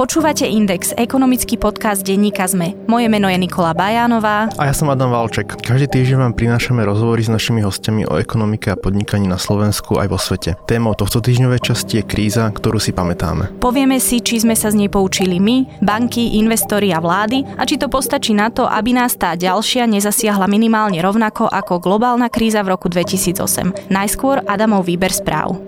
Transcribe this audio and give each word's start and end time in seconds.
Počúvate 0.00 0.48
Index, 0.48 0.96
ekonomický 0.96 1.60
podcast 1.60 2.00
denníka 2.00 2.48
ZME. 2.48 2.88
Moje 2.88 3.12
meno 3.12 3.28
je 3.28 3.36
Nikola 3.36 3.76
Bajánová. 3.76 4.48
A 4.56 4.64
ja 4.64 4.72
som 4.72 4.88
Adam 4.88 5.12
Valček. 5.12 5.60
Každý 5.60 5.92
týždeň 5.92 6.24
vám 6.24 6.32
prinášame 6.32 6.80
rozhovory 6.88 7.20
s 7.20 7.28
našimi 7.28 7.60
hostiami 7.60 8.08
o 8.08 8.16
ekonomike 8.16 8.72
a 8.72 8.80
podnikaní 8.80 9.28
na 9.28 9.36
Slovensku 9.36 10.00
aj 10.00 10.08
vo 10.08 10.16
svete. 10.16 10.56
Témou 10.64 10.96
tohto 10.96 11.20
týždňovej 11.20 11.60
časti 11.60 12.00
je 12.00 12.08
kríza, 12.08 12.48
ktorú 12.48 12.80
si 12.80 12.96
pamätáme. 12.96 13.60
Povieme 13.60 14.00
si, 14.00 14.24
či 14.24 14.40
sme 14.40 14.56
sa 14.56 14.72
z 14.72 14.80
nej 14.80 14.88
poučili 14.88 15.36
my, 15.36 15.84
banky, 15.84 16.40
investori 16.40 16.96
a 16.96 17.04
vlády 17.04 17.60
a 17.60 17.68
či 17.68 17.76
to 17.76 17.92
postačí 17.92 18.32
na 18.32 18.48
to, 18.48 18.64
aby 18.64 18.96
nás 18.96 19.20
tá 19.20 19.36
ďalšia 19.36 19.84
nezasiahla 19.84 20.48
minimálne 20.48 20.96
rovnako 21.04 21.44
ako 21.44 21.76
globálna 21.76 22.32
kríza 22.32 22.64
v 22.64 22.72
roku 22.72 22.88
2008. 22.88 23.92
Najskôr 23.92 24.48
Adamov 24.48 24.88
výber 24.88 25.12
správ. 25.12 25.60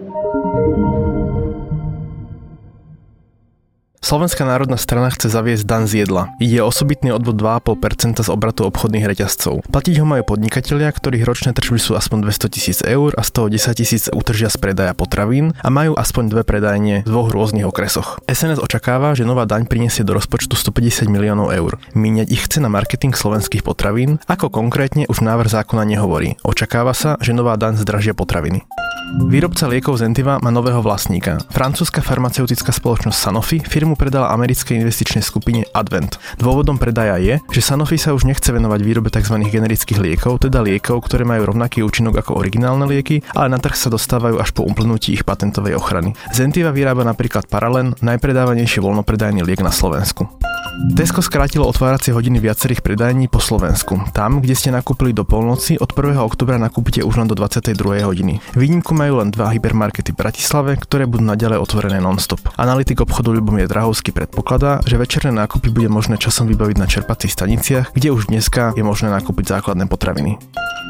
Slovenská 4.02 4.42
národná 4.42 4.74
strana 4.74 5.15
chce 5.15 5.30
zaviesť 5.30 5.62
dan 5.62 5.87
z 5.87 6.02
jedla. 6.02 6.34
Ide 6.43 6.59
osobitný 6.59 7.15
odvod 7.15 7.38
2,5% 7.38 8.19
z 8.19 8.29
obratu 8.34 8.66
obchodných 8.66 9.06
reťazcov. 9.06 9.62
Platiť 9.70 9.95
ho 10.02 10.06
majú 10.10 10.27
podnikatelia, 10.27 10.91
ktorých 10.91 11.23
ročné 11.23 11.55
tržby 11.55 11.79
sú 11.79 11.95
aspoň 11.95 12.27
200 12.27 12.51
tisíc 12.51 12.79
eur 12.83 13.15
a 13.15 13.23
z 13.23 13.30
toho 13.30 13.46
10 13.46 13.62
tisíc 13.79 14.10
utržia 14.10 14.51
z 14.51 14.59
predaja 14.59 14.91
potravín 14.98 15.55
a 15.62 15.70
majú 15.70 15.95
aspoň 15.95 16.34
dve 16.34 16.43
predajne 16.43 17.07
v 17.07 17.09
dvoch 17.09 17.30
rôznych 17.30 17.62
okresoch. 17.62 18.19
SNS 18.27 18.59
očakáva, 18.59 19.15
že 19.15 19.23
nová 19.23 19.46
daň 19.46 19.70
prinesie 19.70 20.02
do 20.02 20.19
rozpočtu 20.19 20.59
150 20.59 21.07
miliónov 21.07 21.55
eur. 21.55 21.79
Míňať 21.95 22.27
ich 22.34 22.43
chce 22.43 22.59
na 22.59 22.66
marketing 22.66 23.15
slovenských 23.15 23.62
potravín, 23.62 24.19
ako 24.27 24.51
konkrétne 24.51 25.07
už 25.07 25.23
návrh 25.23 25.46
zákona 25.46 25.87
nehovorí. 25.87 26.43
Očakáva 26.43 26.91
sa, 26.91 27.15
že 27.23 27.30
nová 27.30 27.54
daň 27.54 27.79
zdražia 27.79 28.19
potraviny. 28.19 28.66
Výrobca 29.13 29.68
liekov 29.68 30.01
Zentiva 30.01 30.41
má 30.41 30.49
nového 30.49 30.80
vlastníka. 30.80 31.37
Francúzska 31.52 32.01
farmaceutická 32.01 32.73
spoločnosť 32.73 33.19
Sanofi 33.19 33.60
firmu 33.60 33.93
predala 33.93 34.32
americkej 34.32 34.80
investičnej 34.80 35.21
skupine 35.21 35.69
Advent. 35.77 36.16
Dôvodom 36.41 36.80
predaja 36.80 37.21
je, 37.21 37.37
že 37.52 37.60
Sanofi 37.60 38.01
sa 38.01 38.16
už 38.16 38.24
nechce 38.24 38.49
venovať 38.49 38.80
výrobe 38.80 39.13
tzv. 39.13 39.37
generických 39.45 40.01
liekov, 40.01 40.49
teda 40.49 40.65
liekov, 40.65 41.04
ktoré 41.04 41.29
majú 41.29 41.52
rovnaký 41.52 41.85
účinok 41.85 42.24
ako 42.24 42.41
originálne 42.41 42.88
lieky, 42.88 43.21
ale 43.37 43.52
na 43.52 43.60
trh 43.60 43.77
sa 43.77 43.93
dostávajú 43.93 44.41
až 44.41 44.57
po 44.57 44.65
uplnutí 44.65 45.13
ich 45.13 45.29
patentovej 45.29 45.76
ochrany. 45.76 46.16
Zentiva 46.32 46.73
vyrába 46.73 47.04
napríklad 47.04 47.52
Paralen, 47.52 47.93
najpredávanejší 48.01 48.80
voľnopredajný 48.80 49.45
liek 49.45 49.60
na 49.60 49.76
Slovensku. 49.76 50.24
Tesco 50.73 51.20
skrátilo 51.20 51.68
otváracie 51.68 52.16
hodiny 52.16 52.40
viacerých 52.40 52.80
predajní 52.80 53.28
po 53.28 53.45
Slovensku. 53.45 54.09
Tam, 54.16 54.40
kde 54.40 54.56
ste 54.56 54.73
nakúpili 54.73 55.12
do 55.12 55.20
polnoci, 55.20 55.76
od 55.76 55.92
1. 55.92 56.16
oktobra 56.24 56.56
nakúpite 56.56 57.04
už 57.04 57.20
len 57.20 57.29
do 57.29 57.37
22. 57.37 57.76
hodiny. 58.01 58.40
Výnimku 58.56 58.96
majú 58.96 59.20
len 59.20 59.29
dva 59.29 59.52
hypermarkety 59.52 60.16
v 60.16 60.20
Bratislave, 60.24 60.80
ktoré 60.80 61.04
budú 61.04 61.29
naďalej 61.29 61.60
otvorené 61.60 62.01
non-stop. 62.01 62.40
Analytik 62.56 63.04
obchodu 63.04 63.37
Ľubomír 63.37 63.68
Drahovský 63.68 64.16
predpokladá, 64.16 64.81
že 64.88 64.97
večerné 64.97 65.37
nákupy 65.44 65.69
bude 65.69 65.92
možné 65.92 66.16
časom 66.16 66.48
vybaviť 66.48 66.76
na 66.81 66.88
čerpacích 66.88 67.36
staniciach, 67.36 67.92
kde 67.92 68.09
už 68.09 68.32
dneska 68.32 68.72
je 68.72 68.81
možné 68.81 69.12
nakúpiť 69.12 69.60
základné 69.60 69.84
potraviny. 69.92 70.41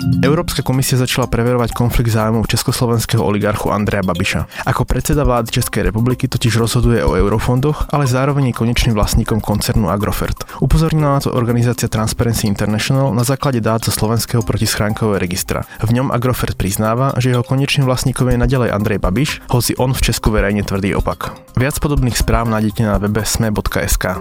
Európska 0.02 0.67
komisia 0.67 0.98
začala 0.98 1.30
preverovať 1.30 1.72
konflikt 1.72 2.11
zájmov 2.11 2.50
československého 2.50 3.22
oligarchu 3.22 3.70
Andreja 3.70 4.02
Babiša. 4.02 4.67
Ako 4.67 4.83
predseda 4.83 5.22
vlády 5.22 5.55
Českej 5.55 5.89
republiky 5.89 6.27
totiž 6.27 6.58
rozhoduje 6.58 7.06
o 7.06 7.14
eurofondoch, 7.14 7.89
ale 7.94 8.11
zároveň 8.11 8.50
je 8.50 8.58
konečným 8.58 8.98
vlastníkom 8.98 9.39
koncernu 9.39 9.72
Agrofert. 9.89 10.45
Upozornila 10.61 11.17
na 11.17 11.20
to 11.25 11.33
organizácia 11.33 11.89
Transparency 11.89 12.45
International 12.45 13.17
na 13.17 13.25
základe 13.25 13.65
dát 13.65 13.81
zo 13.81 13.89
slovenského 13.89 14.45
protischránkového 14.45 15.17
registra. 15.17 15.64
V 15.81 15.97
ňom 15.97 16.12
Agrofert 16.12 16.61
priznáva, 16.61 17.17
že 17.17 17.33
jeho 17.33 17.41
konečným 17.41 17.89
vlastníkom 17.89 18.29
je 18.29 18.42
nadalej 18.45 18.77
Andrej 18.77 19.01
Babiš, 19.01 19.41
hoci 19.48 19.73
on 19.81 19.97
v 19.97 20.05
Česku 20.05 20.29
verejne 20.29 20.61
tvrdý 20.61 20.92
opak. 20.92 21.33
Viac 21.57 21.80
podobných 21.80 22.20
správ 22.20 22.52
nájdete 22.52 22.83
na 22.85 23.01
webe 23.01 23.24
sme.sk. 23.24 24.20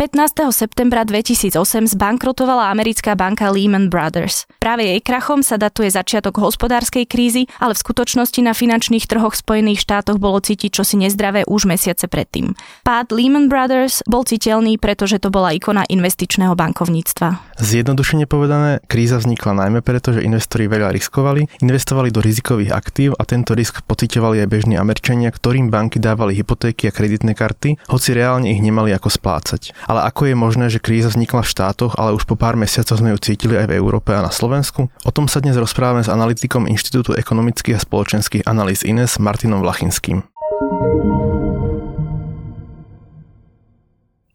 15. 0.00 0.48
septembra 0.56 1.04
2008 1.04 1.60
zbankrotovala 1.92 2.72
americká 2.72 3.12
banka 3.12 3.52
Lehman 3.52 3.92
Brothers. 3.92 4.48
Práve 4.56 4.88
jej 4.88 4.96
krachom 5.04 5.44
sa 5.44 5.60
datuje 5.60 5.92
začiatok 5.92 6.40
hospodárskej 6.40 7.04
krízy, 7.04 7.44
ale 7.60 7.76
v 7.76 7.84
skutočnosti 7.84 8.40
na 8.40 8.56
finančných 8.56 9.04
trhoch 9.04 9.36
v 9.36 9.44
Spojených 9.44 9.84
štátoch 9.84 10.16
bolo 10.16 10.40
cítiť 10.40 10.72
čosi 10.72 11.04
nezdravé 11.04 11.44
už 11.44 11.68
mesiace 11.68 12.08
predtým. 12.08 12.56
Pád 12.80 13.12
Lehman 13.12 13.52
Brothers 13.52 14.00
bol 14.08 14.24
citeľný, 14.24 14.80
pretože 14.80 15.20
to 15.20 15.28
bola 15.28 15.52
ikona 15.52 15.84
investičného 15.84 16.56
bankovníctva. 16.56 17.60
Zjednodušene 17.60 18.24
povedané, 18.24 18.80
kríza 18.88 19.20
vznikla 19.20 19.68
najmä 19.68 19.84
preto, 19.84 20.16
že 20.16 20.24
investori 20.24 20.64
veľa 20.64 20.96
riskovali, 20.96 21.60
investovali 21.60 22.08
do 22.08 22.24
rizikových 22.24 22.72
aktív 22.72 23.20
a 23.20 23.28
tento 23.28 23.52
risk 23.52 23.84
pocitovali 23.84 24.40
aj 24.40 24.48
bežní 24.48 24.80
Američania, 24.80 25.28
ktorým 25.28 25.68
banky 25.68 26.00
dávali 26.00 26.40
hypotéky 26.40 26.88
a 26.88 26.96
kreditné 26.96 27.36
karty, 27.36 27.76
hoci 27.92 28.16
reálne 28.16 28.48
ich 28.48 28.64
nemali 28.64 28.96
ako 28.96 29.12
splácať 29.12 29.89
ale 29.90 30.06
ako 30.06 30.30
je 30.30 30.36
možné, 30.38 30.66
že 30.70 30.78
kríza 30.78 31.10
vznikla 31.10 31.42
v 31.42 31.50
štátoch, 31.50 31.98
ale 31.98 32.14
už 32.14 32.22
po 32.22 32.38
pár 32.38 32.54
mesiacoch 32.54 33.02
sme 33.02 33.10
ju 33.10 33.18
cítili 33.18 33.58
aj 33.58 33.74
v 33.74 33.74
Európe 33.74 34.14
a 34.14 34.22
na 34.22 34.30
Slovensku? 34.30 34.86
O 35.02 35.10
tom 35.10 35.26
sa 35.26 35.42
dnes 35.42 35.58
rozprávame 35.58 36.06
s 36.06 36.06
analytikom 36.06 36.70
Inštitútu 36.70 37.18
ekonomických 37.18 37.74
a 37.74 37.82
spoločenských 37.82 38.46
analýz 38.46 38.86
INES 38.86 39.18
Martinom 39.18 39.66
Vlachinským. 39.66 40.22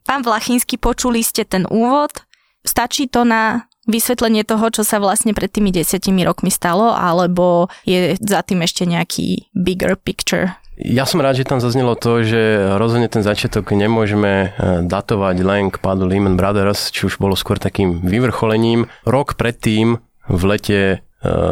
Pán 0.04 0.22
Vlachinský, 0.28 0.76
počuli 0.76 1.24
ste 1.24 1.48
ten 1.48 1.64
úvod? 1.72 2.12
Stačí 2.68 3.08
to 3.08 3.24
na 3.24 3.72
vysvetlenie 3.88 4.44
toho, 4.44 4.68
čo 4.76 4.84
sa 4.84 5.00
vlastne 5.00 5.32
pred 5.32 5.48
tými 5.48 5.72
desiatimi 5.72 6.28
rokmi 6.28 6.52
stalo, 6.52 6.92
alebo 6.92 7.72
je 7.88 8.20
za 8.20 8.44
tým 8.44 8.60
ešte 8.60 8.84
nejaký 8.84 9.56
bigger 9.56 9.96
picture? 9.96 10.60
Ja 10.76 11.08
som 11.08 11.24
rád, 11.24 11.40
že 11.40 11.48
tam 11.48 11.64
zaznelo 11.64 11.96
to, 11.96 12.20
že 12.28 12.76
rozhodne 12.76 13.08
ten 13.08 13.24
začiatok 13.24 13.72
nemôžeme 13.72 14.32
e, 14.32 14.48
datovať 14.84 15.38
len 15.40 15.72
k 15.72 15.80
pádu 15.80 16.04
Lehman 16.04 16.36
Brothers, 16.36 16.92
či 16.92 17.08
už 17.08 17.16
bolo 17.16 17.40
skôr 17.40 17.56
takým 17.56 18.04
vyvrcholením. 18.04 18.92
Rok 19.08 19.40
predtým 19.40 20.04
v 20.28 20.42
lete 20.44 20.80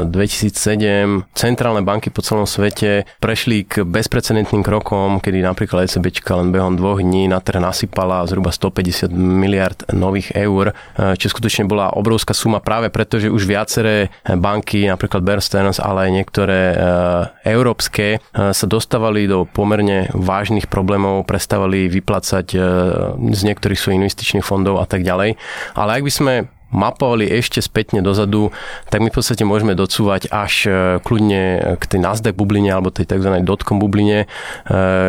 2007 0.08 1.34
centrálne 1.34 1.82
banky 1.82 2.14
po 2.14 2.22
celom 2.22 2.46
svete 2.46 3.04
prešli 3.20 3.66
k 3.66 3.84
bezprecedentným 3.84 4.62
krokom, 4.62 5.20
kedy 5.20 5.44
napríklad 5.44 5.90
ECB 5.90 6.14
len 6.34 6.54
behom 6.54 6.76
dvoch 6.78 7.02
dní 7.02 7.28
na 7.30 7.42
trh 7.42 7.60
nasypala 7.60 8.26
zhruba 8.30 8.54
150 8.54 9.12
miliard 9.14 9.80
nových 9.92 10.34
eur, 10.34 10.72
e, 10.72 11.14
čo 11.20 11.28
skutočne 11.30 11.68
bola 11.68 11.94
obrovská 11.94 12.32
suma 12.32 12.64
práve 12.64 12.90
preto, 12.94 13.20
že 13.20 13.32
už 13.32 13.46
viaceré 13.46 14.14
banky, 14.24 14.88
napríklad 14.88 15.22
Bear 15.26 15.42
Stearns, 15.42 15.82
ale 15.82 16.10
aj 16.10 16.12
niektoré 16.12 16.60
e, 16.72 16.76
európske, 17.50 18.18
e, 18.18 18.20
sa 18.34 18.66
dostávali 18.66 19.26
do 19.26 19.46
pomerne 19.46 20.10
vážnych 20.14 20.72
problémov, 20.72 21.26
prestávali 21.28 21.88
vyplácať 21.90 22.56
z 23.34 23.42
niektorých 23.44 23.80
svojich 23.80 24.00
investičných 24.00 24.46
fondov 24.46 24.80
a 24.80 24.86
tak 24.88 25.02
ďalej. 25.06 25.36
Ale 25.76 25.90
ak 26.00 26.04
by 26.06 26.12
sme 26.12 26.34
mapovali 26.74 27.30
ešte 27.30 27.62
spätne 27.62 28.02
dozadu, 28.02 28.50
tak 28.90 29.00
my 29.06 29.14
v 29.14 29.16
podstate 29.16 29.46
môžeme 29.46 29.78
docúvať 29.78 30.28
až 30.34 30.54
e, 30.66 30.72
kľudne 31.00 31.78
k 31.78 31.84
tej 31.86 32.00
Nasdaq 32.02 32.34
bubline 32.34 32.74
alebo 32.74 32.90
tej 32.90 33.06
tzv. 33.06 33.30
dotcom 33.46 33.78
bubline, 33.78 34.26
e, 34.26 34.28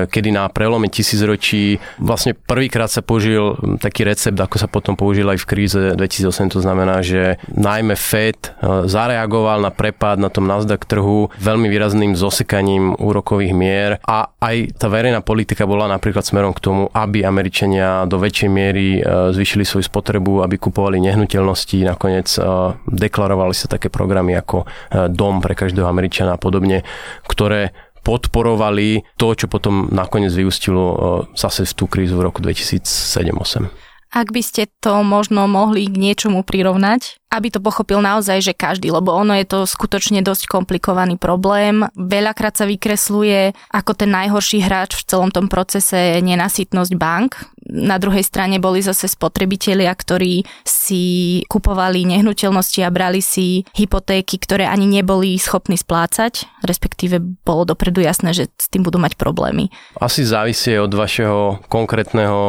kedy 0.07 0.29
na 0.31 0.47
prelome 0.53 0.93
tisícročí 0.93 1.81
vlastne 1.99 2.37
prvýkrát 2.37 2.93
sa 2.93 3.01
použil 3.01 3.57
taký 3.81 4.05
recept, 4.05 4.37
ako 4.37 4.57
sa 4.61 4.69
potom 4.69 4.95
použil 4.95 5.27
aj 5.27 5.41
v 5.41 5.49
kríze 5.49 5.81
2008, 5.97 6.55
to 6.55 6.61
znamená, 6.61 7.01
že 7.01 7.41
najmä 7.49 7.97
Fed 7.97 8.53
e, 8.61 8.87
zareagoval 8.87 9.65
na 9.65 9.73
prepad 9.73 10.21
na 10.21 10.29
tom 10.29 10.45
Nasdaq 10.45 10.85
trhu 10.85 11.33
veľmi 11.41 11.67
výrazným 11.73 12.13
zosekaním 12.15 12.93
úrokových 13.01 13.55
mier 13.57 13.91
a 14.05 14.29
aj 14.39 14.77
tá 14.77 14.93
verejná 14.93 15.25
politika 15.25 15.65
bola 15.65 15.89
napríklad 15.89 16.23
smerom 16.23 16.53
k 16.53 16.61
tomu, 16.61 16.83
aby 16.93 17.25
Američania 17.25 18.05
do 18.05 18.21
väčšej 18.21 18.51
miery 18.53 19.01
zvýšili 19.33 19.65
svoju 19.65 19.85
spotrebu, 19.89 20.45
aby 20.45 20.61
kupovali 20.61 21.01
nehnuteľnosť 21.01 21.54
spoločnosti 21.55 21.87
nakoniec 21.87 22.29
eh, 22.35 22.45
deklarovali 22.91 23.55
sa 23.55 23.71
také 23.71 23.89
programy 23.89 24.35
ako 24.35 24.67
eh, 24.67 25.07
dom 25.09 25.39
pre 25.39 25.55
každého 25.55 25.87
Američana 25.87 26.35
a 26.35 26.43
podobne, 26.43 26.83
ktoré 27.31 27.71
podporovali 28.05 29.17
to, 29.17 29.33
čo 29.33 29.47
potom 29.49 29.89
nakoniec 29.95 30.35
vyústilo 30.35 30.83
eh, 30.85 30.99
zase 31.39 31.65
v 31.65 31.73
tú 31.79 31.87
krízu 31.87 32.19
v 32.19 32.27
roku 32.27 32.43
2007-2008. 32.43 33.85
Ak 34.15 34.31
by 34.31 34.43
ste 34.47 34.71
to 34.79 35.03
možno 35.03 35.51
mohli 35.51 35.91
k 35.91 35.99
niečomu 35.99 36.47
prirovnať, 36.47 37.19
aby 37.35 37.51
to 37.51 37.59
pochopil 37.59 37.99
naozaj, 37.99 38.47
že 38.47 38.55
každý, 38.55 38.95
lebo 38.95 39.11
ono 39.11 39.35
je 39.35 39.43
to 39.43 39.67
skutočne 39.67 40.23
dosť 40.23 40.47
komplikovaný 40.47 41.19
problém. 41.19 41.83
Veľakrát 41.99 42.55
sa 42.55 42.63
vykresluje 42.63 43.51
ako 43.75 43.91
ten 43.99 44.15
najhorší 44.15 44.63
hráč 44.63 44.95
v 44.95 45.07
celom 45.11 45.35
tom 45.35 45.51
procese 45.51 46.23
nenasytnosť 46.23 46.95
bank. 46.95 47.43
Na 47.69 47.97
druhej 47.97 48.23
strane 48.25 48.61
boli 48.61 48.85
zase 48.85 49.09
spotrebitelia, 49.09 49.91
ktorí 49.93 50.45
si 50.65 51.03
kupovali 51.49 52.05
nehnuteľnosti 52.05 52.81
a 52.85 52.93
brali 52.93 53.25
si 53.25 53.65
hypotéky, 53.73 54.37
ktoré 54.37 54.69
ani 54.69 54.85
neboli 54.85 55.41
schopní 55.41 55.81
splácať, 55.81 56.45
respektíve 56.65 57.21
bolo 57.45 57.65
dopredu 57.65 58.05
jasné, 58.05 58.37
že 58.37 58.53
s 58.61 58.69
tým 58.69 58.85
budú 58.85 59.01
mať 59.01 59.17
problémy. 59.17 59.73
Asi 59.97 60.29
závisí 60.29 60.77
od 60.77 60.93
vašeho 60.93 61.65
konkrétneho 61.73 62.41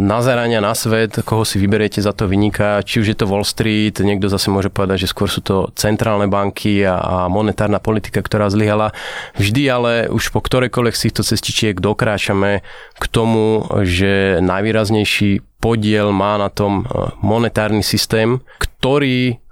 nazerania 0.00 0.64
na 0.64 0.72
svet, 0.72 1.20
koho 1.24 1.44
si 1.44 1.60
vyberiete 1.60 2.00
za 2.00 2.16
to 2.16 2.24
vyniká, 2.24 2.80
či 2.80 3.04
už 3.04 3.12
je 3.12 3.16
to 3.16 3.28
Wall 3.28 3.44
Street, 3.44 4.00
niekto 4.00 4.32
zase 4.32 4.48
môže 4.48 4.72
povedať, 4.72 5.04
že 5.04 5.12
skôr 5.12 5.28
sú 5.28 5.44
to 5.44 5.68
centrálne 5.76 6.28
banky 6.28 6.84
a 6.84 7.28
monetárna 7.28 7.78
politika, 7.78 8.24
ktorá 8.24 8.48
zlyhala. 8.48 8.96
Vždy 9.36 9.62
ale 9.68 9.92
už 10.08 10.32
po 10.32 10.40
ktorejkoľvek 10.40 10.94
z 10.96 11.02
týchto 11.08 11.22
cestičiek 11.22 11.76
dokráčame 11.76 12.64
k 12.96 13.04
tomu, 13.10 13.66
že 13.84 14.40
najvýraznejší 14.62 15.58
podiel 15.58 16.14
má 16.14 16.38
na 16.38 16.46
tom 16.46 16.86
e, 16.86 17.10
monetárny 17.18 17.82
systém, 17.82 18.38
ktorý 18.62 19.42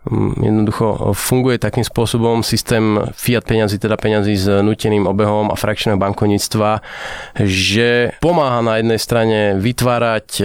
jednoducho 0.41 1.13
funguje 1.13 1.61
takým 1.61 1.85
spôsobom. 1.85 2.41
Systém 2.41 3.05
fiat 3.13 3.45
peňazí, 3.45 3.77
teda 3.77 4.01
peňazí 4.01 4.33
s 4.33 4.49
nuteným 4.49 5.05
obehom 5.05 5.53
a 5.53 5.61
frakčného 5.61 6.01
bankovníctva, 6.01 6.81
že 7.45 8.17
pomáha 8.25 8.65
na 8.65 8.81
jednej 8.81 8.97
strane 8.97 9.39
vytvárať 9.61 10.29
e, 10.41 10.45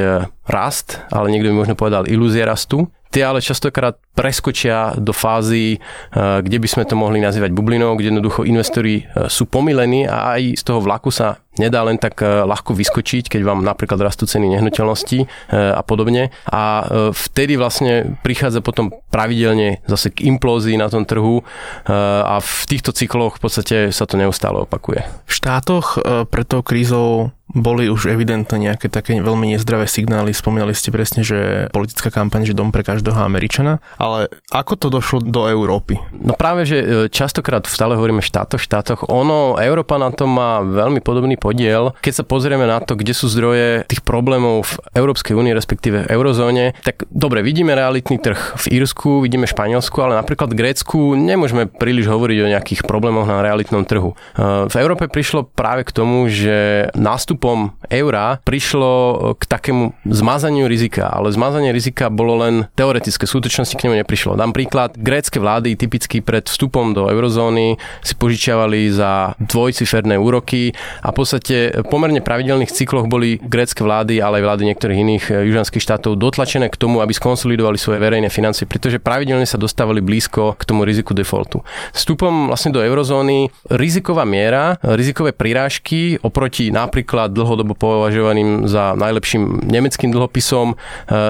rast, 0.49 0.99
ale 1.13 1.31
niekto 1.31 1.53
by 1.53 1.55
možno 1.55 1.75
povedal 1.77 2.09
ilúzie 2.09 2.43
rastu, 2.43 2.89
tie 3.15 3.23
ale 3.23 3.39
častokrát 3.39 3.95
preskočia 4.11 4.91
do 4.99 5.15
fázy, 5.15 5.79
eh, 5.79 6.43
kde 6.43 6.59
by 6.59 6.67
sme 6.67 6.83
to 6.83 6.99
mohli 6.99 7.23
nazývať 7.23 7.55
bublinou, 7.55 7.95
kde 7.95 8.11
jednoducho 8.11 8.43
investori 8.43 9.07
eh, 9.07 9.31
sú 9.31 9.47
pomilení 9.47 10.03
a 10.03 10.35
aj 10.35 10.59
z 10.59 10.63
toho 10.67 10.83
vlaku 10.83 11.15
sa 11.15 11.39
nedá 11.55 11.79
len 11.87 11.95
tak 11.95 12.19
eh, 12.19 12.43
ľahko 12.43 12.75
vyskočiť, 12.75 13.31
keď 13.31 13.41
vám 13.47 13.63
napríklad 13.63 14.03
rastú 14.03 14.27
ceny 14.27 14.59
nehnuteľností 14.59 15.47
a 15.55 15.81
podobne. 15.85 16.33
A 16.49 16.87
vtedy 17.13 17.55
vlastne 17.55 18.17
prichádza 18.25 18.59
potom 18.59 18.91
pravidelne 19.13 19.79
zase 19.85 20.11
k 20.11 20.27
implózii 20.27 20.75
na 20.75 20.89
tom 20.89 21.05
trhu 21.05 21.45
a 21.85 22.35
v 22.41 22.55
týchto 22.65 22.91
cykloch 22.91 23.37
v 23.37 23.41
podstate 23.41 23.77
sa 23.93 24.09
to 24.09 24.17
neustále 24.17 24.65
opakuje. 24.65 25.05
V 25.29 25.31
štátoch 25.31 26.01
pred 26.27 26.47
tou 26.49 26.65
krízou 26.65 27.35
boli 27.53 27.87
už 27.93 28.09
evidentne 28.09 28.57
nejaké 28.57 28.89
také 28.89 29.21
veľmi 29.21 29.53
nezdravé 29.53 29.85
signály. 29.85 30.33
Spomínali 30.33 30.73
ste 30.73 30.89
presne, 30.89 31.21
že 31.21 31.69
politická 31.69 32.09
kampaň, 32.09 32.49
že 32.49 32.57
dom 32.57 32.73
pre 32.73 32.81
každého 32.81 33.21
Američana. 33.21 33.77
Ale 34.01 34.33
ako 34.49 34.73
to 34.75 34.87
došlo 34.89 35.21
do 35.21 35.45
Európy? 35.45 36.01
No 36.11 36.33
práve, 36.33 36.65
že 36.65 36.77
e, 36.81 36.85
častokrát 37.13 37.61
stále 37.69 37.93
hovoríme 37.93 38.25
štátoch, 38.25 38.57
štátoch. 38.57 39.05
Ono, 39.13 39.61
Európa 39.61 40.01
na 40.01 40.09
tom 40.09 40.33
má 40.33 40.65
veľmi 40.65 41.05
podobný 41.05 41.37
podiel. 41.37 41.93
Keď 42.01 42.13
sa 42.21 42.23
pozrieme 42.25 42.65
na 42.65 42.81
to, 42.81 42.97
kde 42.97 43.13
sú 43.13 43.29
zdroje 43.29 43.85
tých 43.85 44.01
problémov 44.01 44.65
v 44.65 44.73
Európskej 44.97 45.37
únii, 45.37 45.53
respektíve 45.53 45.97
v 46.05 46.11
eurozóne, 46.11 46.73
tak 46.81 47.05
dobre, 47.13 47.45
vidíme 47.45 47.77
realitný 47.77 48.17
trh 48.17 48.57
v 48.57 48.81
Írsku, 48.81 49.21
vidíme 49.21 49.45
Španielsku, 49.45 50.01
ale 50.01 50.17
napríklad 50.17 50.49
v 50.49 50.59
Grécku 50.65 51.13
nemôžeme 51.13 51.69
príliš 51.69 52.09
hovoriť 52.09 52.37
o 52.41 52.51
nejakých 52.57 52.81
problémoch 52.89 53.29
na 53.29 53.45
realitnom 53.45 53.85
trhu. 53.85 54.11
E, 54.11 54.45
v 54.65 54.75
Európe 54.81 55.05
prišlo 55.05 55.45
práve 55.45 55.85
k 55.85 55.93
tomu, 55.93 56.25
že 56.25 56.89
nástup 56.97 57.34
nástupom 57.35 57.75
eura 57.91 58.39
prišlo 58.47 59.35
k 59.35 59.43
takému 59.43 59.91
zmazaniu 60.07 60.71
rizika, 60.71 61.11
ale 61.11 61.35
zmazanie 61.35 61.75
rizika 61.75 62.07
bolo 62.07 62.39
len 62.39 62.71
teoretické, 62.79 63.27
v 63.27 63.33
skutočnosti 63.35 63.75
k 63.75 63.83
nemu 63.85 63.99
neprišlo. 64.01 64.39
Dám 64.39 64.55
príklad, 64.55 64.95
grécke 64.95 65.35
vlády 65.43 65.75
typicky 65.75 66.23
pred 66.23 66.47
vstupom 66.47 66.95
do 66.95 67.11
eurozóny 67.11 67.75
si 67.99 68.13
požičiavali 68.15 68.87
za 68.87 69.35
dvojciferné 69.43 70.15
úroky 70.15 70.71
a 71.03 71.11
v 71.11 71.15
podstate 71.15 71.55
pomerne 71.91 72.23
pravidelných 72.23 72.71
cykloch 72.71 73.11
boli 73.11 73.35
grécke 73.43 73.83
vlády, 73.83 74.23
ale 74.23 74.39
aj 74.39 74.43
vlády 74.47 74.61
niektorých 74.71 74.99
iných 75.03 75.25
eh, 75.29 75.43
južanských 75.51 75.83
štátov 75.83 76.15
dotlačené 76.15 76.71
k 76.71 76.79
tomu, 76.79 77.03
aby 77.03 77.11
skonsolidovali 77.11 77.75
svoje 77.75 77.99
verejné 77.99 78.31
financie, 78.31 78.63
pretože 78.63 79.03
pravidelne 79.03 79.43
sa 79.43 79.59
dostávali 79.59 79.99
blízko 79.99 80.55
k 80.55 80.63
tomu 80.63 80.87
riziku 80.87 81.11
defaultu. 81.11 81.67
Vstupom 81.91 82.47
vlastne 82.47 82.71
do 82.71 82.79
eurozóny 82.79 83.51
riziková 83.75 84.23
miera, 84.23 84.79
rizikové 84.79 85.35
prirážky 85.35 86.15
oproti 86.21 86.69
napríklad 86.69 87.24
dlhodobo 87.31 87.73
považovaným 87.73 88.67
za 88.67 88.93
najlepším 88.93 89.63
nemeckým 89.65 90.11
dlhopisom, 90.11 90.75
e, 90.75 90.75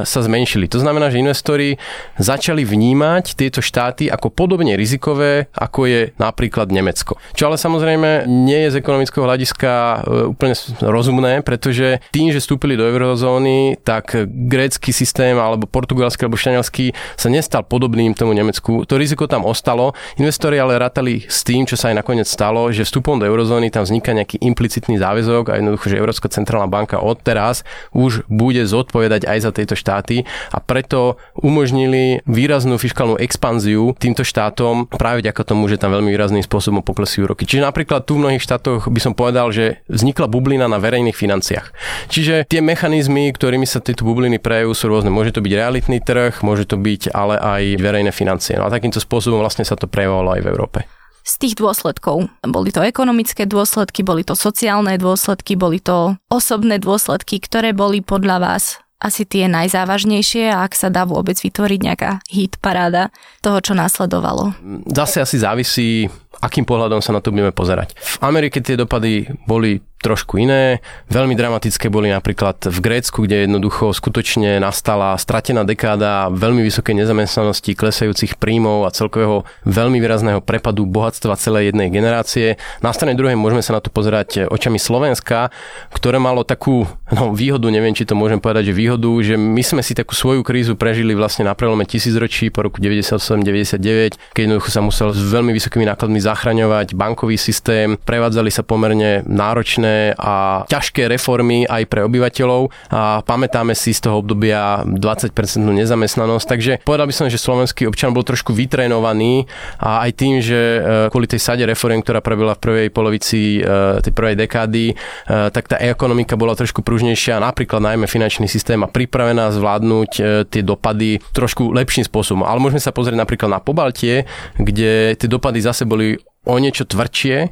sa 0.03 0.19
zmenšili. 0.19 0.65
To 0.73 0.81
znamená, 0.81 1.13
že 1.13 1.21
investori 1.21 1.77
začali 2.17 2.65
vnímať 2.65 3.37
tieto 3.37 3.61
štáty 3.61 4.09
ako 4.09 4.33
podobne 4.33 4.73
rizikové, 4.73 5.47
ako 5.53 5.85
je 5.85 6.01
napríklad 6.17 6.73
Nemecko. 6.73 7.21
Čo 7.37 7.53
ale 7.53 7.61
samozrejme 7.61 8.25
nie 8.25 8.65
je 8.67 8.73
z 8.73 8.79
ekonomického 8.81 9.23
hľadiska 9.23 9.71
e, 9.71 9.97
úplne 10.33 10.57
rozumné, 10.81 11.45
pretože 11.45 12.01
tým, 12.09 12.33
že 12.33 12.41
vstúpili 12.41 12.73
do 12.73 12.89
eurozóny, 12.89 13.77
tak 13.85 14.17
grécky 14.25 14.89
systém 14.89 15.37
alebo 15.37 15.69
portugalský 15.69 16.25
alebo 16.25 16.39
španielský 16.39 16.95
sa 17.19 17.27
nestal 17.27 17.63
podobným 17.67 18.15
tomu 18.15 18.31
Nemecku. 18.31 18.87
To 18.87 18.95
riziko 18.95 19.27
tam 19.27 19.43
ostalo. 19.43 19.91
Investori 20.15 20.55
ale 20.55 20.79
rátali 20.79 21.27
s 21.27 21.43
tým, 21.43 21.67
čo 21.67 21.75
sa 21.75 21.91
aj 21.91 21.99
nakoniec 21.99 22.27
stalo, 22.27 22.71
že 22.71 22.87
vstupom 22.87 23.19
do 23.19 23.27
eurozóny 23.27 23.67
tam 23.67 23.83
vzniká 23.83 24.15
nejaký 24.15 24.39
implicitný 24.39 24.95
záväzok 24.95 25.51
a 25.51 25.53
jednoducho, 25.59 25.84
že 25.89 25.99
Európska 25.99 26.31
centrálna 26.31 26.69
banka 26.69 26.99
odteraz 26.99 27.63
už 27.93 28.25
bude 28.27 28.63
zodpovedať 28.65 29.27
aj 29.29 29.37
za 29.41 29.51
tieto 29.53 29.75
štáty 29.77 30.25
a 30.51 30.57
preto 30.59 31.17
umožnili 31.37 32.25
výraznú 32.25 32.75
fiskálnu 32.75 33.17
expanziu 33.21 33.93
týmto 33.97 34.25
štátom 34.25 34.89
práve 34.89 35.25
vďaka 35.25 35.41
tomu, 35.45 35.69
že 35.69 35.79
tam 35.79 35.93
veľmi 35.93 36.11
výrazným 36.11 36.43
spôsobom 36.43 36.81
poklesí 36.81 37.21
úroky. 37.21 37.45
Čiže 37.47 37.65
napríklad 37.65 38.05
tu 38.05 38.17
v 38.17 38.27
mnohých 38.27 38.43
štátoch 38.43 38.87
by 38.89 38.99
som 39.01 39.13
povedal, 39.13 39.49
že 39.53 39.81
vznikla 39.89 40.29
bublina 40.29 40.65
na 40.65 40.81
verejných 40.81 41.15
financiách. 41.15 41.71
Čiže 42.09 42.47
tie 42.49 42.61
mechanizmy, 42.61 43.29
ktorými 43.31 43.67
sa 43.67 43.81
tieto 43.81 44.05
bubliny 44.05 44.41
prejavujú, 44.41 44.73
sú 44.75 44.85
rôzne. 44.91 45.13
Môže 45.13 45.35
to 45.35 45.43
byť 45.43 45.53
realitný 45.53 45.99
trh, 46.01 46.41
môže 46.41 46.65
to 46.69 46.75
byť 46.79 47.11
ale 47.13 47.35
aj 47.37 47.63
verejné 47.79 48.11
financie. 48.11 48.57
No 48.57 48.67
a 48.67 48.73
takýmto 48.73 49.01
spôsobom 49.01 49.41
vlastne 49.41 49.67
sa 49.67 49.77
to 49.77 49.89
prejavovalo 49.89 50.39
aj 50.39 50.41
v 50.43 50.49
Európe 50.51 50.79
z 51.25 51.33
tých 51.41 51.57
dôsledkov. 51.57 52.29
Boli 52.45 52.69
to 52.69 52.85
ekonomické 52.85 53.49
dôsledky, 53.49 54.05
boli 54.05 54.21
to 54.21 54.37
sociálne 54.37 54.93
dôsledky, 55.01 55.57
boli 55.57 55.81
to 55.81 56.13
osobné 56.29 56.77
dôsledky, 56.77 57.41
ktoré 57.41 57.73
boli 57.73 58.05
podľa 58.05 58.37
vás 58.37 58.85
asi 58.95 59.27
tie 59.27 59.51
najzávažnejšie 59.51 60.55
ak 60.55 60.71
sa 60.71 60.87
dá 60.87 61.03
vôbec 61.03 61.35
vytvoriť 61.35 61.79
nejaká 61.83 62.11
hit 62.31 62.55
paráda 62.63 63.11
toho, 63.43 63.59
čo 63.59 63.75
následovalo. 63.75 64.55
Zase 64.87 65.19
asi 65.19 65.37
závisí, 65.37 66.07
akým 66.39 66.63
pohľadom 66.63 67.03
sa 67.03 67.11
na 67.11 67.19
to 67.19 67.35
budeme 67.35 67.51
pozerať. 67.51 67.93
V 67.99 68.17
Amerike 68.23 68.63
tie 68.63 68.79
dopady 68.79 69.27
boli 69.45 69.83
trošku 70.05 70.37
iné. 70.37 70.85
Veľmi 71.09 71.33
dramatické 71.33 71.89
boli 71.89 72.13
napríklad 72.13 72.69
v 72.69 72.77
Grécku, 72.77 73.25
kde 73.25 73.49
jednoducho 73.49 73.89
skutočne 73.89 74.61
nastala 74.61 75.17
stratená 75.17 75.65
dekáda 75.65 76.29
veľmi 76.29 76.61
vysokej 76.61 76.93
nezamestnanosti, 76.93 77.73
klesajúcich 77.73 78.37
príjmov 78.37 78.85
a 78.85 78.93
celkového 78.93 79.49
veľmi 79.65 79.97
výrazného 79.97 80.45
prepadu 80.45 80.85
bohatstva 80.85 81.33
celej 81.41 81.73
jednej 81.73 81.89
generácie. 81.89 82.61
Na 82.85 82.93
strane 82.93 83.17
druhej 83.17 83.33
môžeme 83.33 83.65
sa 83.65 83.73
na 83.73 83.81
to 83.81 83.89
pozerať 83.89 84.45
očami 84.45 84.77
Slovenska, 84.77 85.49
ktoré 85.89 86.21
malo 86.21 86.45
takú 86.45 86.85
no, 87.09 87.33
výhodu, 87.33 87.65
neviem, 87.73 87.97
či 87.97 88.05
to 88.05 88.13
môžem 88.13 88.37
povedať, 88.37 88.69
že 88.69 88.77
výhodu, 88.77 89.09
že 89.25 89.33
my 89.41 89.63
sme 89.65 89.81
si 89.81 89.97
takú 89.97 90.13
svoju 90.13 90.45
krízu 90.45 90.77
prežili 90.77 91.17
vlastne 91.17 91.49
na 91.49 91.57
prelome 91.57 91.89
tisícročí 91.89 92.53
po 92.53 92.69
roku 92.69 92.77
98-99, 92.77 94.37
keď 94.37 94.41
jednoducho 94.45 94.69
sa 94.69 94.85
musel 94.85 95.09
s 95.17 95.23
veľmi 95.33 95.49
vysokými 95.49 95.89
nákladmi 95.89 96.21
zachraňovať 96.21 96.93
bankový 96.93 97.41
systém, 97.41 97.97
prevádzali 97.97 98.53
sa 98.53 98.61
pomerne 98.61 99.25
náročné 99.25 99.94
a 100.15 100.63
ťažké 100.67 101.07
reformy 101.07 101.63
aj 101.65 101.83
pre 101.87 102.03
obyvateľov 102.03 102.69
a 102.91 103.21
pamätáme 103.23 103.73
si 103.77 103.95
z 103.95 104.09
toho 104.09 104.21
obdobia 104.21 104.83
20% 104.83 105.31
nezamestnanosť, 105.61 106.45
takže 106.45 106.73
povedal 106.83 107.07
by 107.07 107.13
som, 107.15 107.27
že 107.31 107.39
slovenský 107.41 107.87
občan 107.87 108.11
bol 108.11 108.25
trošku 108.25 108.51
vytrénovaný 108.51 109.45
a 109.79 110.05
aj 110.07 110.11
tým, 110.15 110.39
že 110.39 110.57
e, 110.57 110.79
kvôli 111.11 111.29
tej 111.29 111.41
sade 111.41 111.63
reform, 111.63 112.01
ktorá 112.01 112.19
prebila 112.19 112.57
v 112.57 112.63
prvej 112.63 112.87
polovici 112.89 113.59
e, 113.59 114.01
tej 114.01 114.13
prvej 114.13 114.35
dekády, 114.39 114.85
e, 114.91 114.95
tak 115.27 115.69
tá 115.69 115.77
ekonomika 115.79 116.35
bola 116.39 116.57
trošku 116.57 116.81
pružnejšia, 116.81 117.41
napríklad 117.41 117.83
najmä 117.83 118.05
finančný 118.07 118.49
systém 118.49 118.79
a 118.81 118.89
pripravená 118.89 119.51
zvládnuť 119.51 120.11
tie 120.49 120.61
dopady 120.63 121.21
trošku 121.33 121.71
lepším 121.75 122.07
spôsobom. 122.07 122.43
Ale 122.47 122.61
môžeme 122.61 122.81
sa 122.81 122.95
pozrieť 122.95 123.19
napríklad 123.19 123.49
na 123.51 123.59
Pobaltie, 123.61 124.29
kde 124.57 125.17
tie 125.17 125.27
dopady 125.29 125.59
zase 125.61 125.83
boli 125.83 126.17
o 126.45 126.55
niečo 126.61 126.85
tvrdšie. 126.85 127.37
E, 127.45 127.49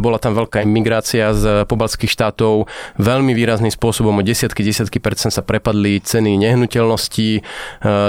bola 0.00 0.18
tam 0.18 0.34
veľká 0.34 0.64
imigrácia 0.64 1.30
z 1.36 1.68
pobalských 1.68 2.10
štátov. 2.10 2.66
Veľmi 2.98 3.36
výrazným 3.36 3.70
spôsobom 3.70 4.16
o 4.18 4.22
desiatky, 4.24 4.64
desiatky 4.64 4.98
percent 4.98 5.30
sa 5.30 5.44
prepadli 5.44 6.00
ceny 6.00 6.40
nehnuteľností. 6.40 7.30
E, 7.38 7.40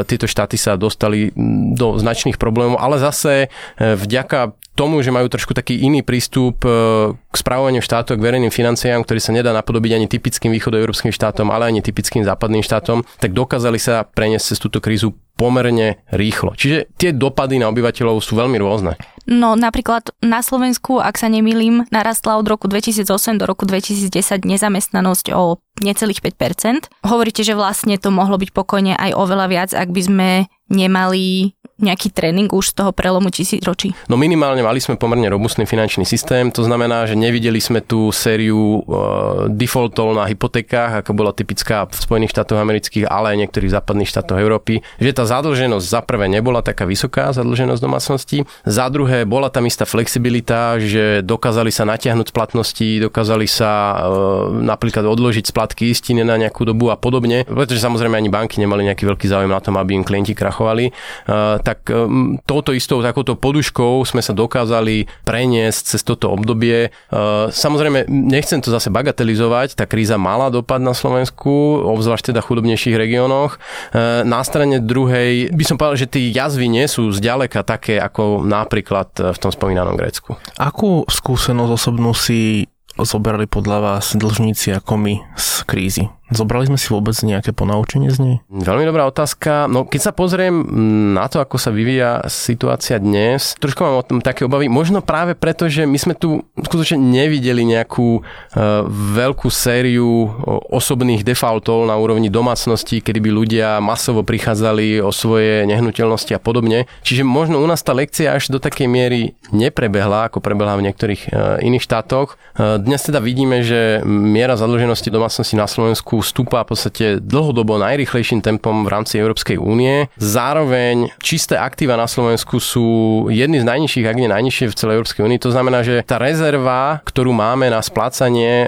tieto 0.07 0.25
štáty 0.25 0.55
sa 0.55 0.79
dostali 0.79 1.29
do 1.75 1.99
značných 1.99 2.41
problémov, 2.41 2.79
ale 2.79 2.97
zase 2.97 3.47
e, 3.47 3.93
vďaka 3.99 4.55
tomu, 4.73 5.05
že 5.05 5.13
majú 5.13 5.29
trošku 5.29 5.53
taký 5.53 5.85
iný 5.85 6.01
prístup 6.01 6.65
k 6.65 7.35
správovaniu 7.37 7.77
štátu, 7.77 8.17
k 8.17 8.25
verejným 8.25 8.49
financiám, 8.49 9.05
ktorý 9.05 9.21
sa 9.21 9.29
nedá 9.29 9.53
napodobiť 9.53 10.01
ani 10.01 10.09
typickým 10.09 10.49
východoeurópskym 10.49 11.13
štátom, 11.13 11.53
ale 11.53 11.69
ani 11.69 11.85
typickým 11.85 12.25
západným 12.25 12.65
štátom, 12.65 13.05
tak 13.21 13.37
dokázali 13.37 13.77
sa 13.77 14.01
preniesť 14.01 14.45
cez 14.49 14.57
túto 14.57 14.81
krízu 14.81 15.13
pomerne 15.37 16.01
rýchlo. 16.09 16.57
Čiže 16.57 16.89
tie 16.97 17.13
dopady 17.13 17.61
na 17.61 17.69
obyvateľov 17.69 18.17
sú 18.21 18.33
veľmi 18.33 18.57
rôzne. 18.57 18.97
No 19.23 19.55
napríklad 19.55 20.11
na 20.19 20.43
Slovensku, 20.43 20.99
ak 20.99 21.15
sa 21.15 21.31
nemýlim, 21.31 21.87
narastla 21.89 22.35
od 22.35 22.47
roku 22.47 22.67
2008 22.67 23.39
do 23.39 23.47
roku 23.47 23.63
2010 23.63 24.11
nezamestnanosť 24.43 25.31
o 25.31 25.63
necelých 25.79 26.19
5%. 26.19 26.91
Hovoríte, 27.07 27.41
že 27.47 27.55
vlastne 27.55 27.95
to 27.95 28.11
mohlo 28.11 28.35
byť 28.35 28.51
pokojne 28.51 28.93
aj 28.99 29.15
oveľa 29.15 29.45
viac, 29.47 29.69
ak 29.71 29.89
by 29.95 30.01
sme 30.03 30.29
nemali 30.67 31.55
nejaký 31.81 32.13
tréning 32.13 32.53
už 32.53 32.69
z 32.69 32.73
toho 32.77 32.91
prelomu 32.93 33.33
tisícročí? 33.33 33.97
No 34.05 34.13
minimálne 34.13 34.61
mali 34.61 34.77
sme 34.77 34.93
pomerne 34.93 35.25
robustný 35.25 35.65
finančný 35.65 36.05
systém, 36.05 36.53
to 36.53 36.61
znamená, 36.61 37.09
že 37.09 37.17
nevideli 37.17 37.57
sme 37.57 37.81
tú 37.81 38.13
sériu 38.13 38.85
uh, 38.85 39.49
defaultov 39.49 40.13
na 40.13 40.29
hypotékách, 40.29 41.01
ako 41.01 41.11
bola 41.17 41.33
typická 41.33 41.89
v 41.89 41.97
Spojených 41.97 42.37
štátoch 42.37 42.61
amerických, 42.61 43.09
ale 43.09 43.33
aj 43.33 43.47
niektorých 43.47 43.73
západných 43.73 44.09
štátoch 44.09 44.37
Európy, 44.37 44.85
že 45.01 45.17
tá 45.17 45.25
zadlženosť 45.25 45.85
za 45.89 46.01
prvé 46.05 46.29
nebola 46.29 46.61
taká 46.61 46.85
vysoká, 46.85 47.33
zadlženosť 47.33 47.81
domácnosti, 47.81 48.45
za 48.69 48.85
druhé 48.93 49.25
bola 49.25 49.49
tam 49.49 49.65
istá 49.65 49.89
flexibilita, 49.89 50.77
že 50.77 51.25
dokázali 51.25 51.73
sa 51.73 51.89
natiahnuť 51.89 52.29
splatnosti, 52.29 53.01
dokázali 53.09 53.49
sa 53.49 53.97
uh, 53.97 54.53
napríklad 54.53 55.09
odložiť 55.09 55.49
splatky 55.49 55.89
istiny 55.89 56.21
na 56.21 56.37
nejakú 56.37 56.69
dobu 56.69 56.93
a 56.93 56.97
podobne, 57.01 57.49
pretože 57.49 57.81
samozrejme 57.81 58.13
ani 58.13 58.29
banky 58.29 58.61
nemali 58.61 58.85
nejaký 58.93 59.09
veľký 59.09 59.25
záujem 59.25 59.49
na 59.49 59.57
tom, 59.57 59.73
aby 59.81 59.97
im 59.97 60.05
klienti 60.05 60.37
krachovali. 60.37 60.93
Uh, 61.25 61.62
tak 61.63 61.87
um, 61.89 62.37
touto 62.43 62.75
istou 62.75 62.99
takouto 62.99 63.39
poduškou 63.39 64.03
sme 64.03 64.19
sa 64.19 64.35
dokázali 64.35 65.07
preniesť 65.23 65.95
cez 65.95 66.01
toto 66.03 66.29
obdobie. 66.29 66.91
Uh, 67.07 67.47
samozrejme, 67.49 68.05
nechcem 68.11 68.59
to 68.59 68.69
zase 68.69 68.91
bagatelizovať, 68.91 69.79
tá 69.79 69.87
kríza 69.87 70.19
mala 70.19 70.51
dopad 70.51 70.83
na 70.83 70.91
Slovensku, 70.91 71.81
obzvlášť 71.87 72.35
teda 72.35 72.43
chudobnejších 72.43 72.99
regiónoch. 72.99 73.57
Uh, 73.95 74.27
na 74.27 74.43
strane 74.43 74.83
druhej 74.83 75.49
by 75.55 75.63
som 75.63 75.79
povedal, 75.79 76.03
že 76.03 76.11
tie 76.11 76.29
jazvy 76.29 76.67
nie 76.67 76.85
sú 76.85 77.09
zďaleka 77.15 77.63
také 77.63 77.97
ako 77.97 78.43
napríklad 78.43 79.33
v 79.33 79.37
tom 79.39 79.49
spomínanom 79.49 79.95
Grécku. 79.95 80.35
Akú 80.59 81.07
skúsenosť 81.07 81.71
osobnú 81.71 82.11
si 82.11 82.67
zobrali 82.93 83.49
podľa 83.49 83.77
vás 83.81 84.13
dlžníci 84.13 84.75
ako 84.75 84.93
my 84.99 85.13
z 85.33 85.47
krízy? 85.65 86.05
Zobrali 86.33 86.65
sme 86.65 86.81
si 86.81 86.89
vôbec 86.89 87.13
nejaké 87.21 87.53
ponaučenie 87.53 88.09
z 88.09 88.17
nej? 88.17 88.35
Veľmi 88.49 88.89
dobrá 88.89 89.05
otázka. 89.05 89.69
No 89.69 89.85
keď 89.85 90.09
sa 90.09 90.11
pozriem 90.17 90.65
na 91.13 91.29
to, 91.29 91.37
ako 91.37 91.61
sa 91.61 91.69
vyvíja 91.69 92.25
situácia 92.25 92.97
dnes, 92.97 93.53
trošku 93.61 93.85
mám 93.85 94.01
o 94.01 94.07
tom 94.07 94.17
také 94.17 94.49
obavy. 94.49 94.65
Možno 94.65 95.05
práve 95.05 95.37
preto, 95.37 95.69
že 95.69 95.85
my 95.85 95.97
sme 96.01 96.17
tu 96.17 96.41
skutočne 96.57 96.97
nevideli 96.97 97.61
nejakú 97.61 98.25
uh, 98.25 98.81
veľkú 98.89 99.53
sériu 99.53 100.33
osobných 100.73 101.21
defaultov 101.21 101.85
na 101.85 101.93
úrovni 102.01 102.33
domácnosti, 102.33 102.97
kedy 102.97 103.21
by 103.21 103.29
ľudia 103.29 103.67
masovo 103.77 104.25
prichádzali 104.25 105.05
o 105.05 105.13
svoje 105.13 105.69
nehnuteľnosti 105.69 106.33
a 106.33 106.41
podobne. 106.41 106.89
Čiže 107.05 107.21
možno 107.21 107.61
u 107.61 107.67
nás 107.69 107.85
tá 107.85 107.93
lekcia 107.93 108.33
až 108.33 108.49
do 108.49 108.57
takej 108.57 108.89
miery 108.89 109.37
neprebehla, 109.53 110.33
ako 110.33 110.41
prebehla 110.41 110.81
v 110.81 110.89
niektorých 110.89 111.21
uh, 111.29 111.61
iných 111.61 111.85
štátoch. 111.85 112.41
Uh, 112.57 112.81
dnes 112.81 113.05
teda 113.05 113.21
vidíme, 113.21 113.61
že 113.61 114.01
miera 114.01 114.57
zadlženosti 114.57 115.13
domácnosti 115.13 115.53
na 115.53 115.69
Slovensku 115.69 116.22
stúpa 116.23 116.63
v 116.63 116.73
podstate 116.73 117.05
dlhodobo 117.19 117.77
najrychlejším 117.77 118.41
tempom 118.41 118.87
v 118.87 118.89
rámci 118.89 119.19
Európskej 119.19 119.59
únie. 119.59 120.07
Zároveň 120.17 121.11
čisté 121.19 121.59
aktíva 121.59 121.99
na 121.99 122.07
Slovensku 122.07 122.57
sú 122.57 122.87
jedny 123.29 123.59
z 123.59 123.67
najnižších, 123.67 124.07
ak 124.07 124.17
nie 124.17 124.31
najnižšie 124.31 124.71
v 124.71 124.77
celej 124.79 124.95
Európskej 125.03 125.23
únii. 125.27 125.43
To 125.43 125.53
znamená, 125.53 125.83
že 125.83 126.01
tá 126.07 126.17
rezerva, 126.17 127.03
ktorú 127.03 127.35
máme 127.35 127.67
na 127.69 127.83
splácanie 127.83 128.67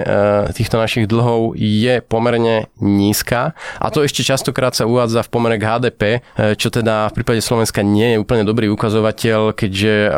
týchto 0.52 0.76
našich 0.76 1.08
dlhov 1.08 1.56
je 1.56 2.04
pomerne 2.04 2.68
nízka 2.78 3.56
a 3.80 3.86
to 3.88 4.04
ešte 4.04 4.20
častokrát 4.20 4.76
sa 4.76 4.84
uvádza 4.84 5.24
v 5.24 5.32
pomere 5.32 5.56
k 5.56 5.66
HDP, 5.66 6.02
e, 6.04 6.18
čo 6.60 6.68
teda 6.68 7.08
v 7.10 7.22
prípade 7.22 7.40
Slovenska 7.40 7.80
nie 7.80 8.14
je 8.14 8.20
úplne 8.20 8.44
dobrý 8.44 8.68
ukazovateľ, 8.68 9.56
keďže 9.56 9.94
e, 10.06 10.10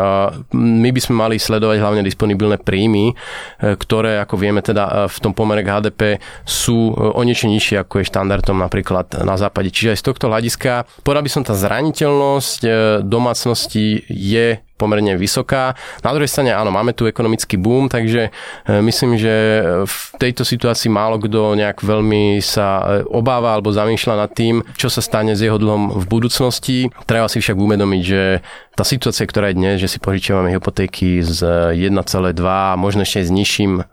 my 0.59 0.91
by 0.91 1.01
sme 1.01 1.15
mali 1.15 1.37
sledovať 1.39 1.79
hlavne 1.79 2.03
disponibilné 2.03 2.59
príjmy, 2.59 3.15
ktoré, 3.61 4.19
ako 4.19 4.35
vieme, 4.41 4.61
teda 4.65 5.07
v 5.07 5.19
tom 5.23 5.33
pomere 5.33 5.63
k 5.63 5.71
HDP 5.71 6.01
sú 6.43 6.91
o 6.93 7.23
niečo 7.29 7.53
nižšie, 7.53 7.85
ako 7.85 8.01
je 8.01 8.09
štandardom 8.09 8.57
napríklad 8.57 9.21
na 9.21 9.37
západe. 9.37 9.69
Čiže 9.69 9.93
aj 9.93 9.99
z 10.01 10.07
tohto 10.09 10.27
hľadiska, 10.33 10.89
povedal 11.05 11.25
by 11.25 11.31
som, 11.31 11.43
tá 11.45 11.53
zraniteľnosť 11.53 12.61
e, 12.65 12.71
domácnosti 13.05 14.09
je 14.09 14.65
pomerne 14.79 15.19
vysoká. 15.19 15.75
Na 16.07 16.15
druhej 16.15 16.31
strane 16.31 16.55
áno, 16.55 16.71
máme 16.71 16.95
tu 16.95 17.11
ekonomický 17.11 17.59
boom, 17.59 17.91
takže 17.91 18.31
e, 18.31 18.79
myslím, 18.79 19.19
že 19.19 19.35
v 19.83 19.99
tejto 20.23 20.47
situácii 20.47 20.87
málo 20.87 21.19
kto 21.19 21.59
nejak 21.59 21.83
veľmi 21.83 22.39
sa 22.39 23.03
e, 23.03 23.11
obáva 23.11 23.59
alebo 23.59 23.75
zamýšľa 23.75 24.15
nad 24.15 24.31
tým, 24.31 24.63
čo 24.79 24.87
sa 24.87 25.03
stane 25.03 25.35
s 25.35 25.43
jeho 25.43 25.59
dlhom 25.59 25.99
v 25.99 26.05
budúcnosti. 26.07 26.89
Treba 27.05 27.27
si 27.27 27.43
však 27.43 27.59
uvedomiť, 27.59 28.03
že 28.07 28.23
tá 28.79 28.87
situácia, 28.87 29.27
ktorá 29.27 29.51
je 29.51 29.59
dnes, 29.59 29.83
že 29.83 29.91
si 29.91 29.99
požičiavame 29.99 30.55
hypotéky 30.55 31.19
z 31.19 31.43
1,2, 31.75 31.99
možno 32.79 33.03
ešte 33.03 33.27
s 33.27 33.31
nižším 33.35 33.73
e, 33.75 33.85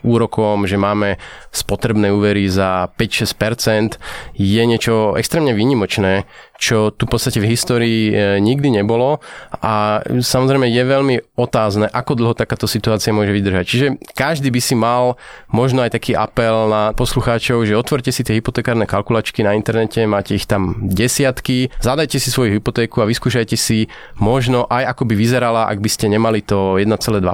úrokom, 0.00 0.64
že 0.64 0.80
máme 0.80 1.20
spotrebné 1.52 2.08
úvery 2.08 2.48
za 2.48 2.88
5-6%, 2.96 4.00
je 4.32 4.62
niečo 4.64 5.12
extrémne 5.20 5.52
výnimočné, 5.52 6.24
čo 6.60 6.92
tu 6.92 7.08
v 7.08 7.16
podstate 7.16 7.40
v 7.40 7.56
histórii 7.56 8.12
e, 8.12 8.36
nikdy 8.36 8.68
nebolo 8.68 9.24
a 9.64 10.04
samozrejme 10.04 10.68
je 10.68 10.84
veľmi 10.84 11.16
otázne, 11.40 11.88
ako 11.88 12.20
dlho 12.20 12.34
takáto 12.36 12.68
situácia 12.68 13.16
môže 13.16 13.32
vydržať. 13.32 13.64
Čiže 13.64 13.86
každý 14.12 14.52
by 14.52 14.60
si 14.60 14.76
mal 14.76 15.16
možno 15.48 15.80
aj 15.80 15.96
taký 15.96 16.12
apel 16.12 16.68
na 16.68 16.92
poslucháčov, 16.92 17.64
že 17.64 17.72
otvorte 17.72 18.12
si 18.12 18.20
tie 18.20 18.36
hypotekárne 18.36 18.84
kalkulačky 18.84 19.40
na 19.40 19.56
internete, 19.56 20.04
máte 20.04 20.36
ich 20.36 20.44
tam 20.44 20.76
desiatky, 20.84 21.72
zadajte 21.80 22.20
si 22.20 22.28
svoju 22.28 22.60
hypotéku 22.60 23.00
a 23.00 23.08
vyskúšajte 23.08 23.56
si 23.56 23.88
možno 24.20 24.68
aj 24.68 24.92
ako 24.92 25.08
by 25.08 25.14
vyzerala, 25.16 25.64
ak 25.64 25.80
by 25.80 25.88
ste 25.88 26.12
nemali 26.12 26.44
to 26.44 26.76
1,2%, 26.76 27.24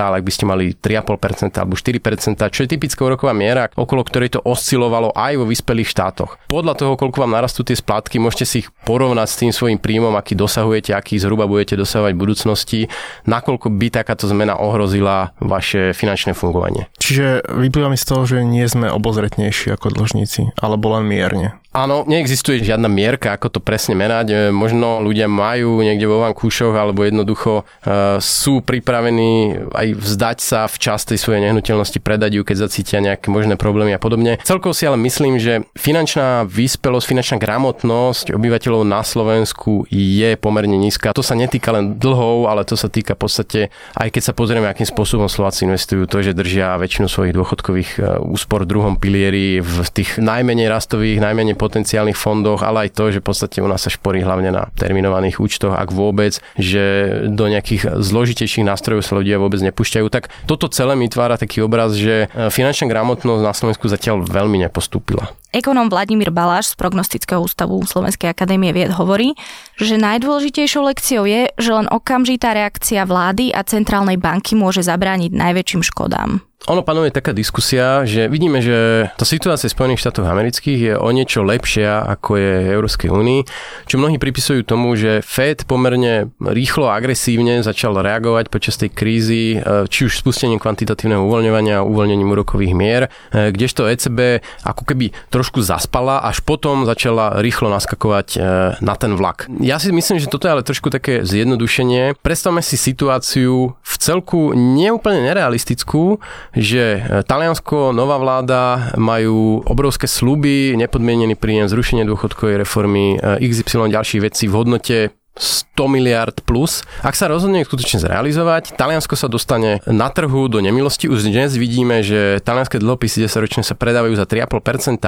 ale 0.00 0.14
ak 0.18 0.24
by 0.24 0.32
ste 0.32 0.44
mali 0.48 0.72
3,5% 0.72 1.52
alebo 1.60 1.76
4%, 1.76 2.40
čo 2.48 2.60
je 2.64 2.68
typická 2.72 3.04
úroková 3.04 3.36
miera, 3.36 3.68
okolo 3.76 4.00
ktorej 4.08 4.32
to 4.32 4.40
oscilovalo 4.40 5.12
aj 5.12 5.36
vo 5.36 5.44
vyspelých 5.44 5.92
štátoch. 5.92 6.40
Podľa 6.48 6.74
toho, 6.80 6.96
koľko 6.96 7.28
vám 7.28 7.36
narastú 7.36 7.60
tie 7.60 7.76
splátky, 7.76 8.16
môžete 8.16 8.46
si 8.48 8.56
ich 8.64 8.69
porovnať 8.88 9.28
s 9.28 9.38
tým 9.38 9.52
svojim 9.52 9.78
príjmom, 9.78 10.16
aký 10.16 10.34
dosahujete, 10.34 10.96
aký 10.96 11.20
zhruba 11.20 11.44
budete 11.46 11.76
dosahovať 11.76 12.12
v 12.16 12.22
budúcnosti, 12.22 12.80
nakoľko 13.28 13.68
by 13.70 13.86
takáto 13.92 14.24
zmena 14.26 14.56
ohrozila 14.56 15.36
vaše 15.38 15.92
finančné 15.92 16.32
fungovanie. 16.32 16.88
Čiže 16.98 17.44
vyplýva 17.46 17.92
mi 17.92 17.98
z 18.00 18.08
toho, 18.08 18.22
že 18.24 18.42
nie 18.42 18.64
sme 18.64 18.88
obozretnejší 18.88 19.76
ako 19.76 19.92
dlžníci, 19.92 20.56
alebo 20.58 20.96
len 20.96 21.04
mierne. 21.06 21.59
Áno, 21.70 22.02
neexistuje 22.02 22.66
žiadna 22.66 22.90
mierka, 22.90 23.30
ako 23.30 23.46
to 23.46 23.60
presne 23.62 23.94
merať. 23.94 24.26
E, 24.34 24.36
možno 24.50 24.98
ľudia 24.98 25.30
majú 25.30 25.78
niekde 25.86 26.02
vo 26.10 26.18
vankúšoch 26.26 26.74
alebo 26.74 27.06
jednoducho 27.06 27.62
uh, 27.62 28.18
sú 28.18 28.58
pripravení 28.58 29.54
aj 29.70 29.86
vzdať 29.94 30.38
sa 30.42 30.66
v 30.66 30.76
časti 30.82 31.14
svojej 31.14 31.46
nehnuteľnosti, 31.46 32.02
predať 32.02 32.34
ju, 32.34 32.42
keď 32.42 32.56
zacítia 32.66 32.98
nejaké 32.98 33.30
možné 33.30 33.54
problémy 33.54 33.94
a 33.94 34.02
podobne. 34.02 34.42
Celkovo 34.42 34.74
si 34.74 34.82
ale 34.82 34.98
myslím, 34.98 35.38
že 35.38 35.62
finančná 35.78 36.42
vyspelosť, 36.42 37.06
finančná 37.06 37.36
gramotnosť 37.38 38.34
obyvateľov 38.34 38.82
na 38.82 39.06
Slovensku 39.06 39.86
je 39.94 40.34
pomerne 40.42 40.74
nízka. 40.74 41.14
To 41.14 41.22
sa 41.22 41.38
netýka 41.38 41.70
len 41.70 42.02
dlhov, 42.02 42.50
ale 42.50 42.66
to 42.66 42.74
sa 42.74 42.90
týka 42.90 43.14
v 43.14 43.20
podstate, 43.22 43.60
aj 43.94 44.10
keď 44.10 44.22
sa 44.26 44.32
pozrieme, 44.34 44.66
akým 44.66 44.90
spôsobom 44.90 45.30
Slováci 45.30 45.70
investujú, 45.70 46.10
to, 46.10 46.18
že 46.18 46.34
držia 46.34 46.74
väčšinu 46.82 47.06
svojich 47.06 47.30
dôchodkových 47.30 47.90
e, 47.94 47.98
úspor 48.26 48.66
v 48.66 48.70
druhom 48.74 48.94
pilieri 48.98 49.62
v 49.62 49.86
tých 49.94 50.18
najmenej 50.18 50.66
rastových, 50.66 51.22
najmenej 51.22 51.59
potenciálnych 51.60 52.16
fondoch, 52.16 52.64
ale 52.64 52.88
aj 52.88 52.96
to, 52.96 53.12
že 53.12 53.20
v 53.20 53.28
podstate 53.28 53.60
u 53.60 53.68
nás 53.68 53.84
sa 53.84 53.92
šporí 53.92 54.24
hlavne 54.24 54.48
na 54.48 54.72
terminovaných 54.80 55.36
účtoch, 55.36 55.76
ak 55.76 55.92
vôbec, 55.92 56.40
že 56.56 56.82
do 57.28 57.44
nejakých 57.44 58.00
zložitejších 58.00 58.64
nástrojov 58.64 59.04
sa 59.04 59.20
ľudia 59.20 59.36
vôbec 59.36 59.60
nepúšťajú. 59.60 60.06
Tak 60.08 60.32
toto 60.48 60.72
celé 60.72 60.96
mi 60.96 61.12
tvára 61.12 61.36
taký 61.36 61.60
obraz, 61.60 61.92
že 61.92 62.32
e, 62.32 62.48
finančná 62.48 62.88
gramotnosť 62.88 63.42
na 63.44 63.52
Slovensku 63.52 63.84
zatiaľ 63.92 64.24
veľmi 64.24 64.64
nepostúpila. 64.64 65.36
Ekonom 65.50 65.90
Vladimír 65.90 66.30
Baláš 66.30 66.70
z 66.70 66.78
Prognostického 66.78 67.42
ústavu 67.42 67.82
Slovenskej 67.82 68.30
akadémie 68.30 68.70
vied 68.70 68.94
hovorí, 68.94 69.34
že 69.74 69.98
najdôležitejšou 69.98 70.86
lekciou 70.86 71.26
je, 71.26 71.50
že 71.58 71.70
len 71.74 71.90
okamžitá 71.90 72.54
reakcia 72.54 73.02
vlády 73.02 73.50
a 73.50 73.66
centrálnej 73.66 74.14
banky 74.14 74.54
môže 74.54 74.86
zabrániť 74.86 75.34
najväčším 75.34 75.82
škodám. 75.82 76.38
Ono 76.68 76.84
panuje 76.84 77.08
taká 77.08 77.32
diskusia, 77.32 78.04
že 78.04 78.28
vidíme, 78.28 78.60
že 78.60 79.08
tá 79.16 79.24
situácia 79.24 79.72
v 79.72 79.76
Spojených 79.80 80.04
štátoch 80.04 80.28
amerických 80.28 80.80
je 80.92 80.94
o 80.94 81.08
niečo 81.08 81.40
lepšia 81.40 82.04
ako 82.04 82.36
je 82.36 82.52
Európskej 82.76 83.08
únii, 83.08 83.40
čo 83.88 83.96
mnohí 83.96 84.20
pripisujú 84.20 84.68
tomu, 84.68 84.92
že 84.92 85.24
Fed 85.24 85.64
pomerne 85.64 86.28
rýchlo 86.36 86.92
a 86.92 87.00
agresívne 87.00 87.64
začal 87.64 87.96
reagovať 87.96 88.52
počas 88.52 88.76
tej 88.76 88.92
krízy, 88.92 89.56
e, 89.56 89.88
či 89.88 90.04
už 90.04 90.20
spustením 90.20 90.60
kvantitatívneho 90.60 91.24
uvoľňovania 91.24 91.80
a 91.80 91.86
uvoľnením 91.88 92.28
úrokových 92.28 92.76
mier, 92.76 93.02
e, 93.32 93.56
kdežto 93.56 93.88
ECB 93.88 94.44
ako 94.60 94.84
keby 94.84 95.16
trošku 95.32 95.39
zaspala, 95.64 96.20
až 96.20 96.44
potom 96.44 96.84
začala 96.84 97.40
rýchlo 97.40 97.72
naskakovať 97.72 98.28
e, 98.34 98.38
na 98.84 98.94
ten 98.98 99.16
vlak. 99.16 99.48
Ja 99.64 99.80
si 99.80 99.88
myslím, 99.88 100.20
že 100.20 100.28
toto 100.28 100.44
je 100.44 100.52
ale 100.52 100.66
trošku 100.66 100.92
také 100.92 101.24
zjednodušenie. 101.24 102.20
Predstavme 102.20 102.60
si 102.60 102.76
situáciu 102.76 103.72
v 103.80 103.94
celku 103.96 104.52
neúplne 104.52 105.24
nerealistickú, 105.24 106.20
že 106.52 107.00
e, 107.00 107.24
Taliansko, 107.24 107.94
nová 107.96 108.20
vláda 108.20 108.92
majú 109.00 109.64
obrovské 109.64 110.10
sluby, 110.10 110.76
nepodmienený 110.76 111.38
príjem, 111.38 111.70
zrušenie 111.70 112.04
dôchodkovej 112.04 112.60
reformy, 112.60 113.16
e, 113.16 113.48
XY 113.48 113.88
ďalších 113.94 114.20
vecí 114.26 114.44
v 114.50 114.56
hodnote 114.56 114.98
100 115.38 115.88
miliard 115.88 116.36
plus. 116.44 116.82
Ak 117.00 117.16
sa 117.16 117.30
rozhodne 117.30 117.62
skutočne 117.64 118.02
zrealizovať, 118.02 118.76
Taliansko 118.76 119.14
sa 119.16 119.30
dostane 119.30 119.80
na 119.88 120.12
trhu 120.12 120.50
do 120.50 120.60
nemilosti. 120.60 121.08
Už 121.08 121.24
dnes 121.24 121.56
vidíme, 121.56 122.04
že 122.04 122.42
talianské 122.44 122.76
dlhopisy 122.76 123.24
10 123.24 123.44
ročne 123.44 123.62
sa 123.64 123.78
predávajú 123.78 124.12
za 124.18 124.28
3,5%, 124.28 125.00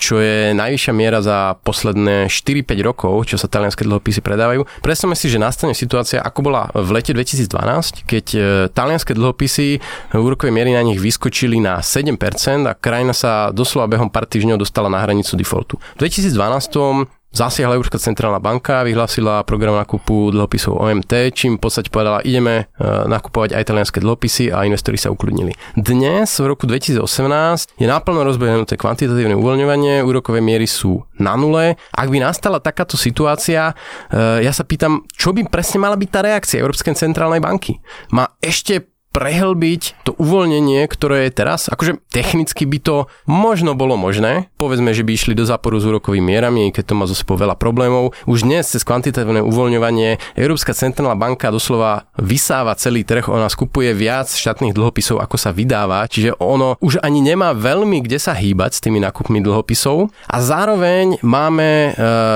čo 0.00 0.18
je 0.18 0.56
najvyššia 0.56 0.92
miera 0.96 1.22
za 1.22 1.54
posledné 1.62 2.26
4-5 2.32 2.88
rokov, 2.88 3.14
čo 3.30 3.36
sa 3.38 3.46
talianské 3.46 3.86
dlhopisy 3.86 4.24
predávajú. 4.24 4.66
Predstavme 4.82 5.14
si, 5.14 5.30
že 5.30 5.38
nastane 5.38 5.76
situácia, 5.76 6.18
ako 6.18 6.50
bola 6.50 6.72
v 6.74 6.96
lete 6.96 7.14
2012, 7.14 8.08
keď 8.08 8.26
e, 8.34 8.40
talianské 8.72 9.14
dlhopisy 9.14 9.78
úrokové 10.16 10.50
miery 10.50 10.74
na 10.74 10.82
nich 10.82 10.98
vyskočili 10.98 11.62
na 11.62 11.78
7% 11.78 12.18
a 12.66 12.74
krajina 12.74 13.14
sa 13.14 13.54
doslova 13.54 13.86
behom 13.86 14.10
pár 14.10 14.26
týždňov 14.26 14.58
dostala 14.58 14.90
na 14.90 14.98
hranicu 15.04 15.38
defaultu. 15.38 15.78
V 16.00 16.08
2012 16.08 17.25
Zasiahla 17.36 17.76
Európska 17.76 18.00
centrálna 18.00 18.40
banka, 18.40 18.80
vyhlásila 18.80 19.44
program 19.44 19.76
nakupu 19.76 20.32
dlhopisov 20.32 20.80
OMT, 20.80 21.36
čím 21.36 21.60
v 21.60 21.68
podstate 21.68 21.92
povedala, 21.92 22.24
ideme 22.24 22.64
e, 22.64 22.88
nakupovať 23.12 23.52
aj 23.52 23.60
italianské 23.60 24.00
dlhopisy 24.00 24.48
a 24.48 24.64
investori 24.64 24.96
sa 24.96 25.12
ukludnili. 25.12 25.52
Dnes, 25.76 26.32
v 26.40 26.48
roku 26.48 26.64
2018, 26.64 27.76
je 27.76 27.84
naplno 27.84 28.24
rozbehnuté 28.24 28.80
kvantitatívne 28.80 29.36
uvoľňovanie, 29.36 30.00
úrokové 30.00 30.40
miery 30.40 30.64
sú 30.64 31.04
na 31.20 31.36
nule. 31.36 31.76
Ak 31.92 32.08
by 32.08 32.24
nastala 32.24 32.56
takáto 32.56 32.96
situácia, 32.96 33.76
e, 34.08 34.40
ja 34.40 34.56
sa 34.56 34.64
pýtam, 34.64 35.04
čo 35.12 35.36
by 35.36 35.44
presne 35.52 35.84
mala 35.84 36.00
byť 36.00 36.08
tá 36.08 36.24
reakcia 36.24 36.64
Európskej 36.64 36.96
centrálnej 36.96 37.44
banky? 37.44 37.76
Má 38.16 38.32
ešte 38.40 38.95
prehlbiť 39.16 40.04
to 40.04 40.12
uvoľnenie, 40.20 40.84
ktoré 40.92 41.24
je 41.24 41.40
teraz. 41.40 41.72
Akože 41.72 41.96
technicky 42.12 42.68
by 42.68 42.78
to 42.84 42.96
možno 43.24 43.72
bolo 43.72 43.96
možné. 43.96 44.52
Povedzme, 44.60 44.92
že 44.92 45.08
by 45.08 45.16
išli 45.16 45.32
do 45.32 45.48
záporu 45.48 45.80
s 45.80 45.88
úrokovými 45.88 46.36
mierami, 46.36 46.68
keď 46.68 46.92
to 46.92 46.98
má 47.00 47.08
zo 47.08 47.16
sebou 47.16 47.40
veľa 47.40 47.56
problémov. 47.56 48.12
Už 48.28 48.44
dnes 48.44 48.68
cez 48.68 48.84
kvantitatívne 48.84 49.40
uvoľňovanie 49.40 50.36
Európska 50.36 50.76
centrálna 50.76 51.16
banka 51.16 51.48
doslova 51.48 52.12
vysáva 52.20 52.76
celý 52.76 53.08
trh, 53.08 53.32
ona 53.32 53.48
skupuje 53.48 53.96
viac 53.96 54.28
štátnych 54.28 54.76
dlhopisov, 54.76 55.16
ako 55.24 55.40
sa 55.40 55.48
vydáva, 55.48 56.04
čiže 56.04 56.36
ono 56.36 56.76
už 56.84 57.00
ani 57.00 57.24
nemá 57.24 57.56
veľmi 57.56 58.04
kde 58.04 58.20
sa 58.20 58.36
hýbať 58.36 58.76
s 58.76 58.82
tými 58.84 59.00
nákupmi 59.00 59.40
dlhopisov. 59.40 60.12
A 60.28 60.36
zároveň 60.44 61.16
máme 61.24 61.68
e, 61.68 61.90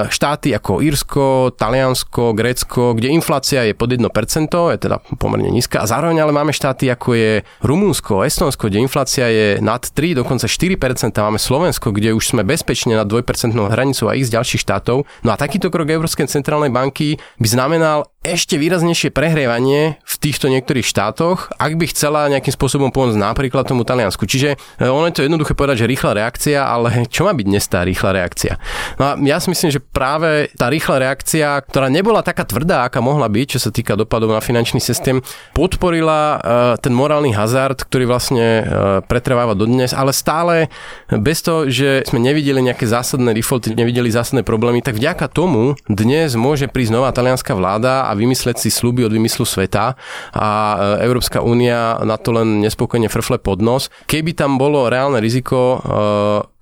štáty 0.08 0.56
ako 0.56 0.80
Írsko, 0.80 1.52
Taliansko, 1.52 2.32
Grécko, 2.32 2.96
kde 2.96 3.12
inflácia 3.12 3.68
je 3.68 3.76
pod 3.76 3.92
1%, 3.92 4.08
je 4.48 4.78
teda 4.80 4.96
pomerne 5.20 5.52
nízka, 5.52 5.84
a 5.84 5.90
zároveň 5.90 6.24
ale 6.24 6.32
máme 6.32 6.56
štáty 6.56 6.69
štáty 6.70 6.86
ako 6.86 7.18
je 7.18 7.32
Rumúnsko, 7.66 8.22
Estonsko, 8.22 8.70
kde 8.70 8.86
inflácia 8.86 9.26
je 9.26 9.58
nad 9.58 9.82
3, 9.82 10.22
dokonca 10.22 10.46
4%, 10.46 10.78
máme 11.18 11.42
Slovensko, 11.42 11.90
kde 11.90 12.14
už 12.14 12.30
sme 12.30 12.46
bezpečne 12.46 12.94
nad 12.94 13.10
2% 13.10 13.26
hranicou 13.50 14.06
a 14.06 14.14
ich 14.14 14.30
z 14.30 14.38
ďalších 14.38 14.62
štátov. 14.62 15.02
No 15.26 15.30
a 15.34 15.36
takýto 15.36 15.66
krok 15.66 15.90
Európskej 15.90 16.30
centrálnej 16.30 16.70
banky 16.70 17.18
by 17.42 17.48
znamenal 17.50 18.06
ešte 18.20 18.60
výraznejšie 18.60 19.16
prehrievanie 19.16 19.96
v 20.04 20.14
týchto 20.20 20.52
niektorých 20.52 20.84
štátoch, 20.84 21.56
ak 21.56 21.72
by 21.80 21.88
chcela 21.88 22.28
nejakým 22.28 22.52
spôsobom 22.52 22.92
pomôcť 22.92 23.16
napríklad 23.16 23.64
tomu 23.64 23.80
Taliansku. 23.80 24.28
Čiže 24.28 24.60
e, 24.76 24.84
ono 24.84 25.08
je 25.08 25.16
to 25.16 25.24
jednoduché 25.24 25.56
povedať, 25.56 25.84
že 25.84 25.86
rýchla 25.88 26.12
reakcia, 26.12 26.60
ale 26.60 27.08
čo 27.08 27.24
má 27.24 27.32
byť 27.32 27.46
dnes 27.48 27.64
tá 27.64 27.80
rýchla 27.80 28.12
reakcia? 28.12 28.60
No 29.00 29.04
a 29.08 29.10
ja 29.24 29.40
si 29.40 29.48
myslím, 29.48 29.72
že 29.72 29.80
práve 29.80 30.52
tá 30.52 30.68
rýchla 30.68 31.00
reakcia, 31.00 31.64
ktorá 31.64 31.88
nebola 31.88 32.20
taká 32.20 32.44
tvrdá, 32.44 32.84
aká 32.84 33.00
mohla 33.00 33.24
byť, 33.24 33.56
čo 33.56 33.60
sa 33.64 33.72
týka 33.72 33.96
dopadov 33.96 34.36
na 34.36 34.44
finančný 34.44 34.84
systém, 34.84 35.24
podporila 35.56 36.20
e, 36.20 36.38
ten 36.84 36.92
morálny 36.92 37.32
hazard, 37.32 37.88
ktorý 37.88 38.04
vlastne 38.04 38.44
e, 38.44 38.62
pretrváva 39.08 39.56
dodnes, 39.56 39.96
ale 39.96 40.12
stále 40.12 40.68
bez 41.08 41.40
toho, 41.40 41.72
že 41.72 42.04
sme 42.04 42.20
nevideli 42.20 42.60
nejaké 42.60 42.84
zásadné 42.84 43.32
defaulty, 43.32 43.72
nevideli 43.72 44.12
zásadné 44.12 44.44
problémy, 44.44 44.84
tak 44.84 45.00
vďaka 45.00 45.24
tomu 45.32 45.72
dnes 45.88 46.36
môže 46.36 46.68
prísť 46.68 47.00
nová 47.00 47.08
talianská 47.16 47.56
vláda 47.56 48.09
a 48.10 48.18
vymysleť 48.18 48.58
si 48.58 48.74
sluby 48.74 49.06
od 49.06 49.14
vymyslu 49.14 49.46
sveta 49.46 49.94
a 50.34 50.48
e, 50.50 50.76
Európska 51.06 51.38
únia 51.38 52.02
na 52.02 52.18
to 52.18 52.34
len 52.34 52.58
nespokojne 52.58 53.06
frfle 53.06 53.38
pod 53.38 53.62
nos. 53.62 53.86
Keby 54.10 54.34
tam 54.34 54.58
bolo 54.58 54.90
reálne 54.90 55.22
riziko 55.22 55.78
e, 55.78 55.80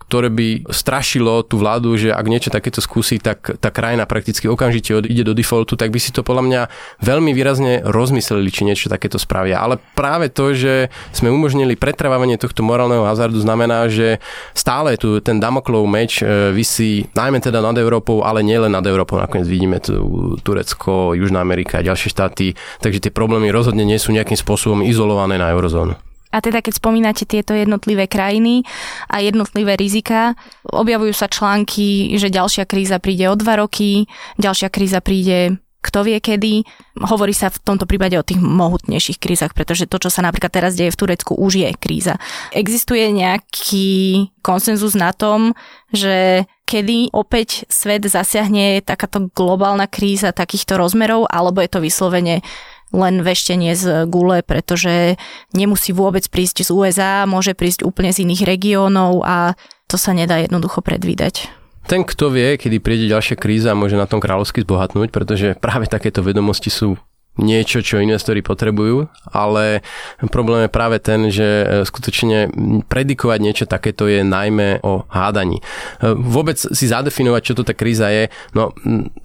ktoré 0.09 0.33
by 0.33 0.73
strašilo 0.73 1.45
tú 1.45 1.61
vládu, 1.61 1.93
že 2.01 2.09
ak 2.09 2.27
niečo 2.27 2.49
takéto 2.49 2.81
skúsi, 2.81 3.21
tak 3.21 3.61
tá 3.61 3.69
krajina 3.69 4.09
prakticky 4.09 4.49
okamžite 4.49 5.05
ide 5.05 5.21
do 5.21 5.37
defaultu, 5.37 5.77
tak 5.77 5.93
by 5.93 6.01
si 6.01 6.17
to 6.17 6.25
podľa 6.25 6.43
mňa 6.49 6.61
veľmi 7.05 7.37
výrazne 7.37 7.85
rozmysleli, 7.85 8.49
či 8.49 8.65
niečo 8.65 8.89
takéto 8.89 9.21
spravia. 9.21 9.61
Ale 9.61 9.77
práve 9.93 10.33
to, 10.33 10.57
že 10.57 10.89
sme 11.13 11.29
umožnili 11.29 11.77
pretrvávanie 11.77 12.41
tohto 12.41 12.65
morálneho 12.65 13.05
hazardu, 13.05 13.37
znamená, 13.37 13.93
že 13.93 14.17
stále 14.57 14.97
tu 14.97 15.21
ten 15.21 15.37
Damoklov 15.37 15.85
meč 15.85 16.25
e, 16.25 16.57
vysí 16.57 17.05
najmä 17.13 17.45
teda 17.45 17.61
nad 17.61 17.77
Európou, 17.77 18.25
ale 18.25 18.41
nielen 18.41 18.73
nad 18.73 18.89
Európou. 18.89 19.21
Nakoniec 19.21 19.45
vidíme 19.45 19.77
tu 19.77 20.41
Turecko, 20.41 21.13
Južná 21.13 21.45
Amerika 21.45 21.85
a 21.85 21.87
ďalšie 21.87 22.09
štáty, 22.09 22.57
takže 22.81 23.05
tie 23.05 23.13
problémy 23.13 23.53
rozhodne 23.53 23.85
nie 23.85 24.01
sú 24.01 24.17
nejakým 24.17 24.41
spôsobom 24.41 24.81
izolované 24.81 25.37
na 25.37 25.53
eurozónu. 25.53 26.08
A 26.29 26.45
teda 26.45 26.61
keď 26.61 26.77
spomínate 26.77 27.25
tieto 27.25 27.57
jednotlivé 27.57 28.05
krajiny 28.05 28.67
a 29.09 29.25
jednotlivé 29.25 29.81
rizika, 29.81 30.37
objavujú 30.69 31.15
sa 31.17 31.31
články, 31.31 32.17
že 32.21 32.29
ďalšia 32.29 32.69
kríza 32.69 33.01
príde 33.01 33.29
o 33.33 33.39
dva 33.39 33.61
roky, 33.61 34.05
ďalšia 34.37 34.69
kríza 34.69 35.01
príde 35.01 35.57
kto 35.79 36.03
vie 36.03 36.19
kedy. 36.19 36.67
Hovorí 37.07 37.31
sa 37.31 37.55
v 37.55 37.63
tomto 37.63 37.87
prípade 37.87 38.19
o 38.19 38.27
tých 38.27 38.43
mohutnejších 38.43 39.23
krízach, 39.23 39.55
pretože 39.55 39.87
to, 39.87 40.03
čo 40.03 40.11
sa 40.11 40.27
napríklad 40.27 40.51
teraz 40.51 40.75
deje 40.75 40.91
v 40.91 41.01
Turecku, 41.01 41.39
už 41.39 41.63
je 41.63 41.71
kríza. 41.79 42.19
Existuje 42.51 43.15
nejaký 43.15 44.29
konsenzus 44.43 44.99
na 44.99 45.15
tom, 45.15 45.55
že 45.95 46.45
kedy 46.67 47.15
opäť 47.15 47.65
svet 47.71 48.05
zasiahne 48.05 48.83
takáto 48.83 49.31
globálna 49.33 49.87
kríza 49.87 50.35
takýchto 50.35 50.77
rozmerov, 50.77 51.31
alebo 51.31 51.63
je 51.63 51.71
to 51.71 51.81
vyslovene 51.81 52.45
len 52.93 53.21
veštenie 53.21 53.77
z 53.77 54.09
gule, 54.09 54.41
pretože 54.41 55.21
nemusí 55.53 55.93
vôbec 55.93 56.25
prísť 56.29 56.69
z 56.69 56.71
USA, 56.73 57.29
môže 57.29 57.53
prísť 57.53 57.85
úplne 57.85 58.13
z 58.13 58.25
iných 58.25 58.43
regiónov 58.49 59.25
a 59.25 59.57
to 59.89 59.97
sa 59.97 60.13
nedá 60.13 60.41
jednoducho 60.41 60.81
predvídať. 60.85 61.49
Ten, 61.89 62.05
kto 62.05 62.29
vie, 62.29 62.61
kedy 62.61 62.85
príde 62.85 63.09
ďalšia 63.09 63.41
kríza, 63.41 63.73
môže 63.73 63.97
na 63.97 64.05
tom 64.05 64.21
kráľovsky 64.21 64.61
zbohatnúť, 64.61 65.09
pretože 65.09 65.57
práve 65.57 65.89
takéto 65.89 66.21
vedomosti 66.21 66.69
sú 66.69 67.01
niečo, 67.39 67.81
čo 67.81 68.03
investori 68.03 68.43
potrebujú, 68.43 69.07
ale 69.31 69.87
problém 70.29 70.67
je 70.67 70.71
práve 70.75 70.97
ten, 70.99 71.31
že 71.31 71.47
e, 71.47 71.65
skutočne 71.87 72.51
predikovať 72.91 73.39
niečo 73.39 73.65
takéto 73.65 74.11
je 74.11 74.27
najmä 74.27 74.83
o 74.83 75.07
hádaní. 75.07 75.63
E, 75.63 75.65
vôbec 76.13 76.59
si 76.59 76.85
zadefinovať, 76.91 77.43
čo 77.43 77.55
to 77.55 77.63
tá 77.63 77.73
kríza 77.73 78.11
je, 78.11 78.29
no 78.53 78.75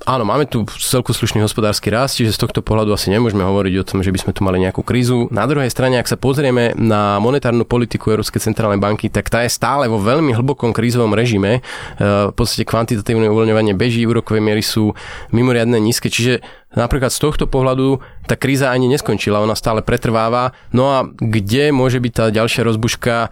áno, 0.05 0.23
máme 0.23 0.45
tu 0.45 0.63
celku 0.77 1.11
slušný 1.11 1.41
hospodársky 1.41 1.89
rast, 1.89 2.21
čiže 2.21 2.37
z 2.37 2.41
tohto 2.45 2.61
pohľadu 2.61 2.93
asi 2.93 3.09
nemôžeme 3.09 3.41
hovoriť 3.41 3.73
o 3.81 3.87
tom, 3.87 3.99
že 4.05 4.13
by 4.13 4.19
sme 4.21 4.31
tu 4.37 4.45
mali 4.45 4.61
nejakú 4.61 4.85
krízu. 4.85 5.27
Na 5.33 5.49
druhej 5.49 5.73
strane, 5.73 5.97
ak 5.97 6.07
sa 6.07 6.15
pozrieme 6.15 6.77
na 6.77 7.17
monetárnu 7.17 7.65
politiku 7.65 8.13
Európskej 8.13 8.45
centrálnej 8.45 8.77
banky, 8.77 9.09
tak 9.09 9.33
tá 9.33 9.41
je 9.41 9.49
stále 9.49 9.89
vo 9.89 9.97
veľmi 9.97 10.37
hlbokom 10.37 10.69
krízovom 10.69 11.17
režime. 11.17 11.59
E, 11.97 12.29
v 12.29 12.33
podstate 12.37 12.69
kvantitatívne 12.69 13.25
uvoľňovanie 13.33 13.73
beží, 13.73 14.05
úrokové 14.05 14.37
miery 14.37 14.61
sú 14.61 14.93
mimoriadne 15.33 15.81
nízke, 15.81 16.13
čiže 16.13 16.45
Napríklad 16.73 17.13
z 17.13 17.19
tohto 17.21 17.45
pohľadu 17.45 18.01
tá 18.25 18.35
kríza 18.39 18.73
ani 18.73 18.89
neskončila, 18.89 19.43
ona 19.43 19.53
stále 19.53 19.85
pretrváva. 19.85 20.51
No 20.73 20.89
a 20.89 20.97
kde 21.07 21.69
môže 21.69 22.01
byť 22.01 22.11
tá 22.11 22.25
ďalšia 22.33 22.65
rozbuška? 22.65 23.15
E, 23.23 23.27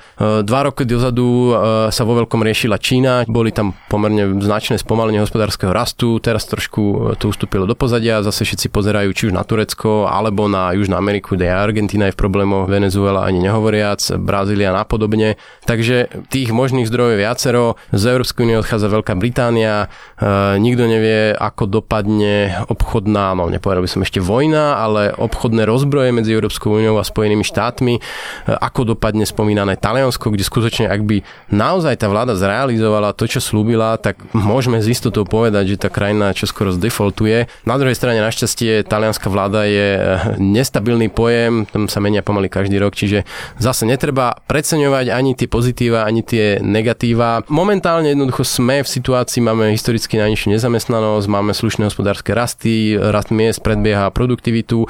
dva 0.45 0.59
roky 0.69 0.85
dozadu 0.85 1.25
e, 1.25 1.53
sa 1.89 2.03
vo 2.05 2.13
veľkom 2.21 2.45
riešila 2.45 2.77
Čína, 2.77 3.25
boli 3.25 3.49
tam 3.49 3.73
pomerne 3.89 4.37
značné 4.39 4.77
spomalenie 4.77 5.23
hospodárskeho 5.23 5.73
rastu, 5.73 6.21
teraz 6.21 6.45
trošku 6.47 7.15
to 7.17 7.31
ustúpilo 7.31 7.65
do 7.65 7.73
pozadia, 7.73 8.23
zase 8.23 8.45
všetci 8.45 8.67
pozerajú 8.69 9.09
či 9.11 9.23
už 9.31 9.33
na 9.33 9.43
Turecko, 9.43 10.05
alebo 10.07 10.45
na 10.45 10.71
Južnú 10.77 10.95
Ameriku, 10.95 11.33
kde 11.35 11.51
Argentína 11.51 12.11
je 12.11 12.15
v 12.15 12.21
problémoch, 12.21 12.69
Venezuela 12.69 13.25
ani 13.25 13.41
nehovoriac, 13.41 13.99
Brazília 14.21 14.71
a 14.71 14.87
podobne. 14.87 15.35
Takže 15.67 16.27
tých 16.31 16.55
možných 16.55 16.87
zdrojov 16.87 17.17
je 17.17 17.23
viacero. 17.23 17.63
Z 17.91 18.03
Európskej 18.15 18.47
únie 18.47 18.57
odchádza 18.57 18.87
Veľká 18.87 19.13
Británia, 19.19 19.87
e, 20.15 20.57
nikto 20.61 20.87
nevie, 20.87 21.35
ako 21.35 21.67
dopadne 21.67 22.63
obchodná 22.71 23.31
no 23.35 23.49
nepovedal 23.51 23.83
by 23.83 23.89
som 23.89 24.01
ešte 24.03 24.19
vojna, 24.21 24.80
ale 24.81 25.13
obchodné 25.13 25.65
rozbroje 25.69 26.09
medzi 26.15 26.33
Európskou 26.33 26.77
úniou 26.77 26.97
a 26.97 27.05
Spojenými 27.05 27.45
štátmi, 27.45 27.93
e, 27.97 28.01
ako 28.49 28.95
dopadne 28.97 29.25
spomínané 29.25 29.77
Taliansko, 29.77 30.33
kde 30.33 30.43
skutočne 30.45 30.85
ak 30.89 31.01
by 31.05 31.17
naozaj 31.53 32.01
tá 32.01 32.07
vláda 32.09 32.33
zrealizovala 32.33 33.13
to, 33.13 33.29
čo 33.29 33.39
slúbila, 33.39 33.95
tak 34.01 34.19
môžeme 34.33 34.81
z 34.81 34.91
istotou 34.93 35.23
povedať, 35.27 35.75
že 35.75 35.81
tá 35.87 35.89
krajina 35.91 36.33
čoskoro 36.33 36.73
zdefaultuje. 36.73 37.47
Na 37.67 37.75
druhej 37.77 37.95
strane 37.95 38.23
našťastie 38.23 38.87
talianská 38.87 39.27
vláda 39.29 39.67
je 39.67 39.87
e, 39.95 40.01
nestabilný 40.39 41.11
pojem, 41.11 41.69
tam 41.69 41.85
sa 41.85 42.01
menia 42.01 42.25
pomaly 42.25 42.47
každý 42.47 42.81
rok, 42.81 42.95
čiže 42.95 43.23
zase 43.59 43.83
netreba 43.85 44.39
preceňovať 44.47 45.11
ani 45.11 45.35
tie 45.35 45.47
pozitíva, 45.47 46.07
ani 46.07 46.23
tie 46.23 46.59
negatíva. 46.63 47.43
Momentálne 47.51 48.11
jednoducho 48.15 48.47
sme 48.47 48.83
v 48.83 48.89
situácii, 48.89 49.43
máme 49.43 49.71
historicky 49.75 50.15
najnižšiu 50.15 50.55
nezamestnanosť, 50.55 51.27
máme 51.27 51.51
slušné 51.51 51.91
hospodárske 51.91 52.31
rasty, 52.31 52.95
rast 52.95 53.31
miest 53.31 53.59
predbieha 53.59 54.11
produktivitu 54.11 54.70
svetu 54.71 54.87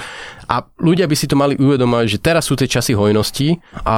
a 0.52 0.68
ľudia 0.84 1.08
by 1.08 1.16
si 1.16 1.26
to 1.32 1.40
mali 1.40 1.56
uvedomať, 1.56 2.06
že 2.12 2.18
teraz 2.20 2.52
sú 2.52 2.60
tie 2.60 2.68
časy 2.68 2.92
hojnosti 2.94 3.64
a 3.88 3.98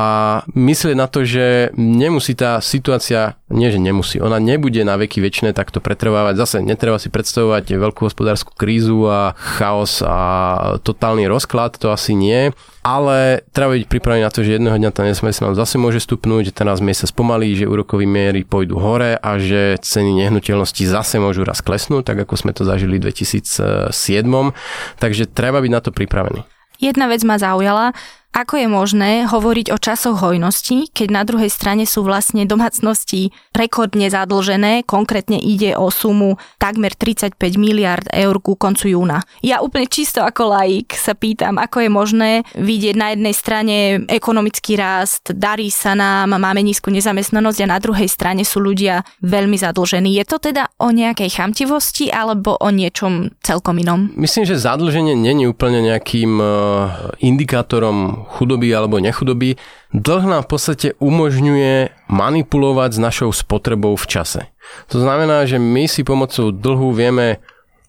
myslieť 0.54 0.96
na 0.96 1.10
to, 1.10 1.26
že 1.26 1.74
nemusí 1.76 2.38
tá 2.38 2.62
situácia, 2.62 3.42
nie 3.50 3.74
že 3.74 3.82
nemusí, 3.82 4.22
ona 4.22 4.38
nebude 4.38 4.86
na 4.86 4.96
veky 4.96 5.20
väčšie 5.20 5.58
takto 5.58 5.82
pretrvávať. 5.82 6.38
Zase 6.38 6.58
netreba 6.62 7.02
si 7.02 7.10
predstavovať 7.10 7.74
veľkú 7.74 8.06
hospodárskú 8.06 8.54
krízu 8.54 9.10
a 9.10 9.34
chaos 9.36 10.06
a 10.06 10.78
totálny 10.86 11.26
rozklad, 11.26 11.76
to 11.82 11.90
asi 11.90 12.14
nie 12.14 12.54
ale 12.84 13.48
treba 13.56 13.80
byť 13.80 13.88
pripravený 13.88 14.28
na 14.28 14.32
to, 14.32 14.44
že 14.44 14.60
jedného 14.60 14.76
dňa 14.76 14.92
tá 14.92 15.08
nezamestnanosť 15.08 15.56
zase 15.56 15.76
môže 15.80 16.04
stupnúť, 16.04 16.52
že 16.52 16.56
ten 16.56 16.68
raz 16.68 16.84
sa 16.84 17.08
spomalí, 17.08 17.56
že 17.56 17.64
úrokové 17.64 18.04
miery 18.04 18.44
pôjdu 18.44 18.76
hore 18.76 19.16
a 19.16 19.40
že 19.40 19.80
ceny 19.80 20.20
nehnuteľnosti 20.20 20.84
zase 20.84 21.16
môžu 21.24 21.48
raz 21.48 21.64
klesnúť, 21.64 22.04
tak 22.04 22.28
ako 22.28 22.36
sme 22.36 22.52
to 22.52 22.68
zažili 22.68 23.00
v 23.00 23.08
2007. 23.08 23.96
Takže 25.00 25.24
treba 25.32 25.64
byť 25.64 25.72
na 25.74 25.82
to 25.82 25.90
pripravený. 25.90 26.46
Jedna 26.78 27.10
vec 27.10 27.26
ma 27.26 27.42
zaujala, 27.42 27.98
ako 28.34 28.58
je 28.58 28.68
možné 28.68 29.12
hovoriť 29.30 29.70
o 29.70 29.78
časoch 29.78 30.18
hojnosti, 30.18 30.90
keď 30.90 31.08
na 31.14 31.22
druhej 31.22 31.54
strane 31.54 31.86
sú 31.86 32.02
vlastne 32.02 32.50
domácnosti 32.50 33.30
rekordne 33.54 34.10
zadlžené, 34.10 34.90
konkrétne 34.90 35.38
ide 35.38 35.78
o 35.78 35.94
sumu 35.94 36.42
takmer 36.58 36.98
35 36.98 37.38
miliard 37.62 38.10
eur 38.10 38.42
ku 38.42 38.58
koncu 38.58 38.98
júna. 38.98 39.22
Ja 39.46 39.62
úplne 39.62 39.86
čisto 39.86 40.26
ako 40.26 40.50
laik 40.50 40.98
sa 40.98 41.14
pýtam, 41.14 41.62
ako 41.62 41.86
je 41.86 41.90
možné 41.94 42.32
vidieť 42.58 42.96
na 42.98 43.14
jednej 43.14 43.36
strane 43.38 43.76
ekonomický 44.10 44.82
rast, 44.82 45.30
darí 45.30 45.70
sa 45.70 45.94
nám, 45.94 46.34
máme 46.34 46.66
nízku 46.66 46.90
nezamestnanosť 46.90 47.60
a 47.64 47.72
na 47.72 47.78
druhej 47.78 48.10
strane 48.10 48.42
sú 48.42 48.58
ľudia 48.66 49.06
veľmi 49.22 49.62
zadlžení. 49.62 50.18
Je 50.18 50.26
to 50.26 50.42
teda 50.42 50.74
o 50.82 50.90
nejakej 50.90 51.30
chamtivosti 51.30 52.10
alebo 52.10 52.58
o 52.58 52.70
niečom 52.74 53.30
celkom 53.46 53.78
inom? 53.78 54.10
Myslím, 54.18 54.50
že 54.50 54.58
zadlženie 54.58 55.14
není 55.14 55.46
úplne 55.46 55.86
nejakým 55.86 56.42
eh, 56.42 56.50
indikátorom 57.22 58.23
chudoby 58.26 58.72
alebo 58.72 58.98
nechudoby, 58.98 59.60
dlh 59.92 60.24
nám 60.26 60.42
v 60.48 60.50
podstate 60.50 60.88
umožňuje 60.98 62.08
manipulovať 62.08 62.90
s 62.96 63.00
našou 63.00 63.30
spotrebou 63.36 63.94
v 64.00 64.06
čase. 64.08 64.42
To 64.90 65.04
znamená, 65.04 65.44
že 65.44 65.60
my 65.60 65.86
si 65.86 66.08
pomocou 66.08 66.56
dlhu 66.56 66.96
vieme 66.96 67.44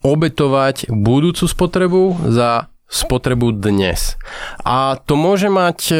obetovať 0.04 0.92
budúcu 0.92 1.44
spotrebu 1.48 2.28
za 2.28 2.68
spotrebu 2.94 3.50
dnes. 3.50 4.14
A 4.62 4.94
to 5.02 5.18
môže 5.18 5.50
mať 5.50 5.78
e, 5.90 5.96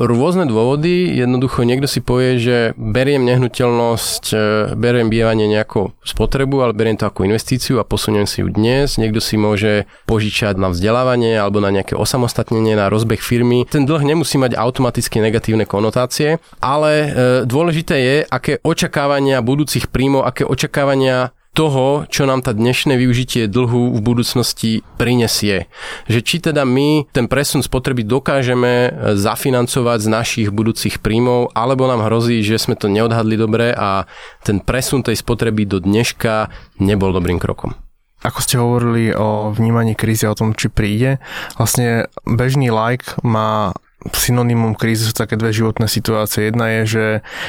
rôzne 0.00 0.48
dôvody. 0.48 1.12
Jednoducho 1.12 1.68
niekto 1.68 1.84
si 1.84 2.00
povie, 2.00 2.40
že 2.40 2.72
beriem 2.80 3.28
nehnuteľnosť, 3.28 4.24
e, 4.32 4.36
beriem 4.72 5.12
bývanie 5.12 5.44
nejakú 5.44 5.92
spotrebu, 6.00 6.64
ale 6.64 6.72
beriem 6.72 6.96
to 6.96 7.04
ako 7.04 7.28
investíciu 7.28 7.76
a 7.76 7.84
posuniem 7.84 8.24
si 8.24 8.40
ju 8.40 8.48
dnes. 8.48 8.96
Niekto 8.96 9.20
si 9.20 9.36
môže 9.36 9.84
požičať 10.08 10.56
na 10.56 10.72
vzdelávanie 10.72 11.36
alebo 11.36 11.60
na 11.60 11.68
nejaké 11.68 11.92
osamostatnenie, 11.92 12.72
na 12.72 12.88
rozbeh 12.88 13.20
firmy. 13.20 13.68
Ten 13.68 13.84
dlh 13.84 14.08
nemusí 14.08 14.40
mať 14.40 14.56
automaticky 14.56 15.20
negatívne 15.20 15.68
konotácie, 15.68 16.40
ale 16.64 16.92
e, 16.92 17.08
dôležité 17.44 17.96
je, 18.00 18.16
aké 18.24 18.56
očakávania 18.64 19.44
budúcich 19.44 19.92
príjmov, 19.92 20.24
aké 20.24 20.48
očakávania 20.48 21.36
toho, 21.56 22.06
čo 22.06 22.28
nám 22.28 22.44
tá 22.44 22.54
dnešné 22.54 22.94
využitie 22.94 23.50
dlhu 23.50 23.96
v 23.96 24.00
budúcnosti 24.00 24.86
prinesie. 25.00 25.66
Že 26.06 26.20
či 26.22 26.36
teda 26.38 26.62
my 26.62 27.10
ten 27.10 27.26
presun 27.26 27.66
spotreby 27.66 28.06
dokážeme 28.06 28.72
e, 28.72 28.90
zafinancovať 29.18 29.98
z 30.04 30.08
našich 30.08 30.48
budúcich 30.54 31.02
príjmov, 31.02 31.50
alebo 31.58 31.90
nám 31.90 32.06
hrozí, 32.06 32.46
že 32.46 32.62
sme 32.62 32.78
to 32.78 32.86
neodhadli 32.86 33.34
dobre 33.34 33.74
a 33.74 34.06
ten 34.46 34.62
presun 34.62 35.02
tej 35.02 35.18
spotreby 35.18 35.66
do 35.66 35.82
dneška 35.82 36.52
nebol 36.78 37.10
dobrým 37.10 37.42
krokom. 37.42 37.74
Ako 38.18 38.42
ste 38.42 38.58
hovorili 38.58 39.14
o 39.14 39.54
vnímaní 39.54 39.94
krízy, 39.94 40.26
o 40.26 40.34
tom, 40.34 40.50
či 40.50 40.66
príde, 40.66 41.22
vlastne 41.54 42.10
bežný 42.26 42.66
like 42.74 43.14
má 43.22 43.70
synonymum 44.14 44.78
krízy 44.78 45.10
sú 45.10 45.14
také 45.14 45.34
dve 45.34 45.50
životné 45.50 45.90
situácie. 45.90 46.48
Jedna 46.48 46.70
je, 46.80 46.82
že 46.86 47.04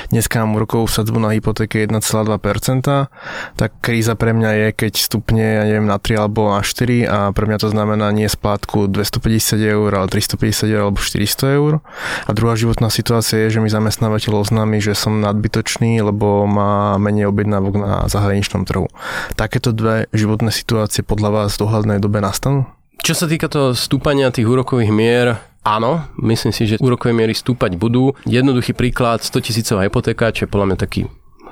dneska 0.10 0.42
mám 0.42 0.58
úrokovú 0.58 0.90
sadzbu 0.90 1.22
na 1.22 1.30
hypotéke 1.38 1.86
1,2%, 1.86 3.06
tak 3.54 3.70
kríza 3.86 4.18
pre 4.18 4.34
mňa 4.34 4.52
je, 4.58 4.68
keď 4.74 4.94
stupne, 4.98 5.46
ja 5.46 5.64
neviem, 5.70 5.86
na 5.86 6.02
3 6.02 6.26
alebo 6.26 6.50
na 6.50 6.66
4 6.66 7.06
a 7.06 7.18
pre 7.38 7.46
mňa 7.46 7.58
to 7.62 7.70
znamená 7.70 8.10
nie 8.10 8.26
splátku 8.26 8.90
250 8.90 9.62
eur, 9.62 9.90
ale 9.94 10.10
350 10.10 10.74
eur 10.74 10.82
alebo 10.90 10.98
400 10.98 11.58
eur. 11.62 11.86
A 12.26 12.32
druhá 12.34 12.58
životná 12.58 12.90
situácia 12.90 13.46
je, 13.46 13.54
že 13.54 13.62
mi 13.62 13.70
zamestnávateľ 13.70 14.42
oznámi, 14.42 14.82
že 14.82 14.98
som 14.98 15.22
nadbytočný, 15.22 16.02
lebo 16.02 16.50
má 16.50 16.98
menej 16.98 17.30
objednávok 17.30 17.76
na 17.78 17.94
zahraničnom 18.10 18.66
trhu. 18.66 18.90
Takéto 19.38 19.70
dve 19.70 20.10
životné 20.18 20.50
situácie 20.50 21.06
podľa 21.06 21.30
vás 21.30 21.50
v 21.56 21.62
dohľadnej 21.70 22.02
dobe 22.02 22.26
nastanú? 22.26 22.79
Čo 23.04 23.14
sa 23.16 23.26
týka 23.26 23.50
toho 23.50 23.74
stúpania 23.74 24.30
tých 24.30 24.48
úrokových 24.48 24.94
mier, 24.94 25.30
Áno, 25.60 26.08
myslím 26.24 26.56
si, 26.56 26.64
že 26.66 26.80
úrokové 26.80 27.12
miery 27.12 27.36
stúpať 27.36 27.76
budú. 27.76 28.16
Jednoduchý 28.24 28.72
príklad, 28.72 29.20
100 29.20 29.44
tisícová 29.44 29.84
hypotéka, 29.84 30.32
čo 30.32 30.48
je 30.48 30.52
podľa 30.56 30.74
mňa 30.74 30.78
taký 30.80 31.04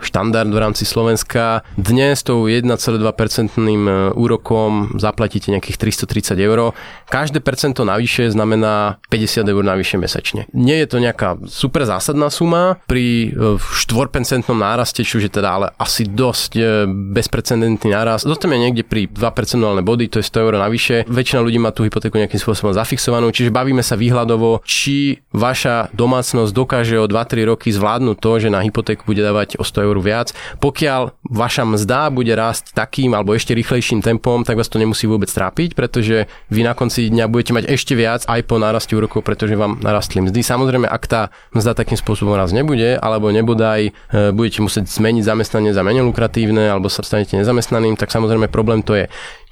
štandard 0.02 0.50
v 0.50 0.60
rámci 0.60 0.84
Slovenska. 0.86 1.62
Dnes 1.78 2.22
tou 2.24 2.50
1,2% 2.50 2.74
e, 2.74 3.72
úrokom 4.14 4.98
zaplatíte 4.98 5.52
nejakých 5.54 5.78
330 6.04 6.38
eur. 6.38 6.74
Každé 7.08 7.40
percento 7.40 7.88
navyše 7.88 8.28
znamená 8.34 9.00
50 9.12 9.48
eur 9.48 9.64
navyše 9.64 9.96
mesačne. 9.96 10.50
Nie 10.52 10.84
je 10.84 10.88
to 10.90 10.98
nejaká 11.00 11.40
super 11.48 11.88
zásadná 11.88 12.28
suma. 12.28 12.80
Pri 12.90 13.32
4% 13.32 14.44
e, 14.44 14.54
náraste, 14.54 15.02
čo 15.06 15.22
je 15.22 15.32
teda 15.32 15.50
ale 15.54 15.68
asi 15.78 16.04
dosť 16.04 16.52
e, 16.58 16.64
bezprecedentný 16.88 17.94
nárast. 17.94 18.28
Dostaneme 18.28 18.68
niekde 18.68 18.84
pri 18.84 19.08
2 19.08 19.18
percentuálne 19.32 19.84
body, 19.86 20.12
to 20.12 20.20
je 20.20 20.26
100 20.28 20.44
eur 20.44 20.54
navyše. 20.58 20.96
Väčšina 21.08 21.40
ľudí 21.40 21.60
má 21.62 21.72
tú 21.72 21.86
hypotéku 21.86 22.20
nejakým 22.20 22.42
spôsobom 22.42 22.76
zafixovanú, 22.76 23.32
čiže 23.32 23.54
bavíme 23.54 23.86
sa 23.86 23.96
výhľadovo, 23.96 24.66
či 24.68 25.24
vaša 25.32 25.94
domácnosť 25.94 26.52
dokáže 26.52 26.96
o 27.00 27.06
2-3 27.08 27.50
roky 27.54 27.70
zvládnuť 27.72 28.18
to, 28.20 28.32
že 28.42 28.50
na 28.52 28.60
hypotéku 28.66 29.08
bude 29.08 29.24
dávať 29.24 29.56
o 29.60 29.64
100 29.64 29.87
eur 29.87 29.87
viac. 29.96 30.36
Pokiaľ 30.60 31.16
vaša 31.24 31.64
mzda 31.64 32.12
bude 32.12 32.36
rásť 32.36 32.76
takým 32.76 33.16
alebo 33.16 33.32
ešte 33.32 33.56
rýchlejším 33.56 34.04
tempom, 34.04 34.44
tak 34.44 34.60
vás 34.60 34.68
to 34.68 34.76
nemusí 34.76 35.08
vôbec 35.08 35.32
trápiť, 35.32 35.72
pretože 35.72 36.28
vy 36.52 36.68
na 36.68 36.76
konci 36.76 37.08
dňa 37.08 37.32
budete 37.32 37.56
mať 37.56 37.66
ešte 37.72 37.96
viac 37.96 38.28
aj 38.28 38.44
po 38.44 38.60
náraste 38.60 38.92
úrokov, 38.92 39.24
pretože 39.24 39.56
vám 39.56 39.80
narastli 39.80 40.20
mzdy. 40.20 40.44
Samozrejme, 40.44 40.88
ak 40.92 41.04
tá 41.08 41.32
mzda 41.56 41.78
takým 41.78 41.96
spôsobom 41.96 42.36
raz 42.36 42.52
nebude, 42.52 43.00
alebo 43.00 43.32
nebodaj 43.32 43.88
e, 43.88 43.92
budete 44.36 44.60
musieť 44.60 44.92
zmeniť 44.92 45.24
zamestnanie 45.24 45.72
za 45.72 45.86
menej 45.86 46.04
lukratívne, 46.04 46.68
alebo 46.68 46.92
sa 46.92 47.06
stanete 47.06 47.40
nezamestnaným, 47.40 47.96
tak 47.96 48.12
samozrejme 48.12 48.52
problém 48.52 48.84
to 48.84 48.98
je. 48.98 49.06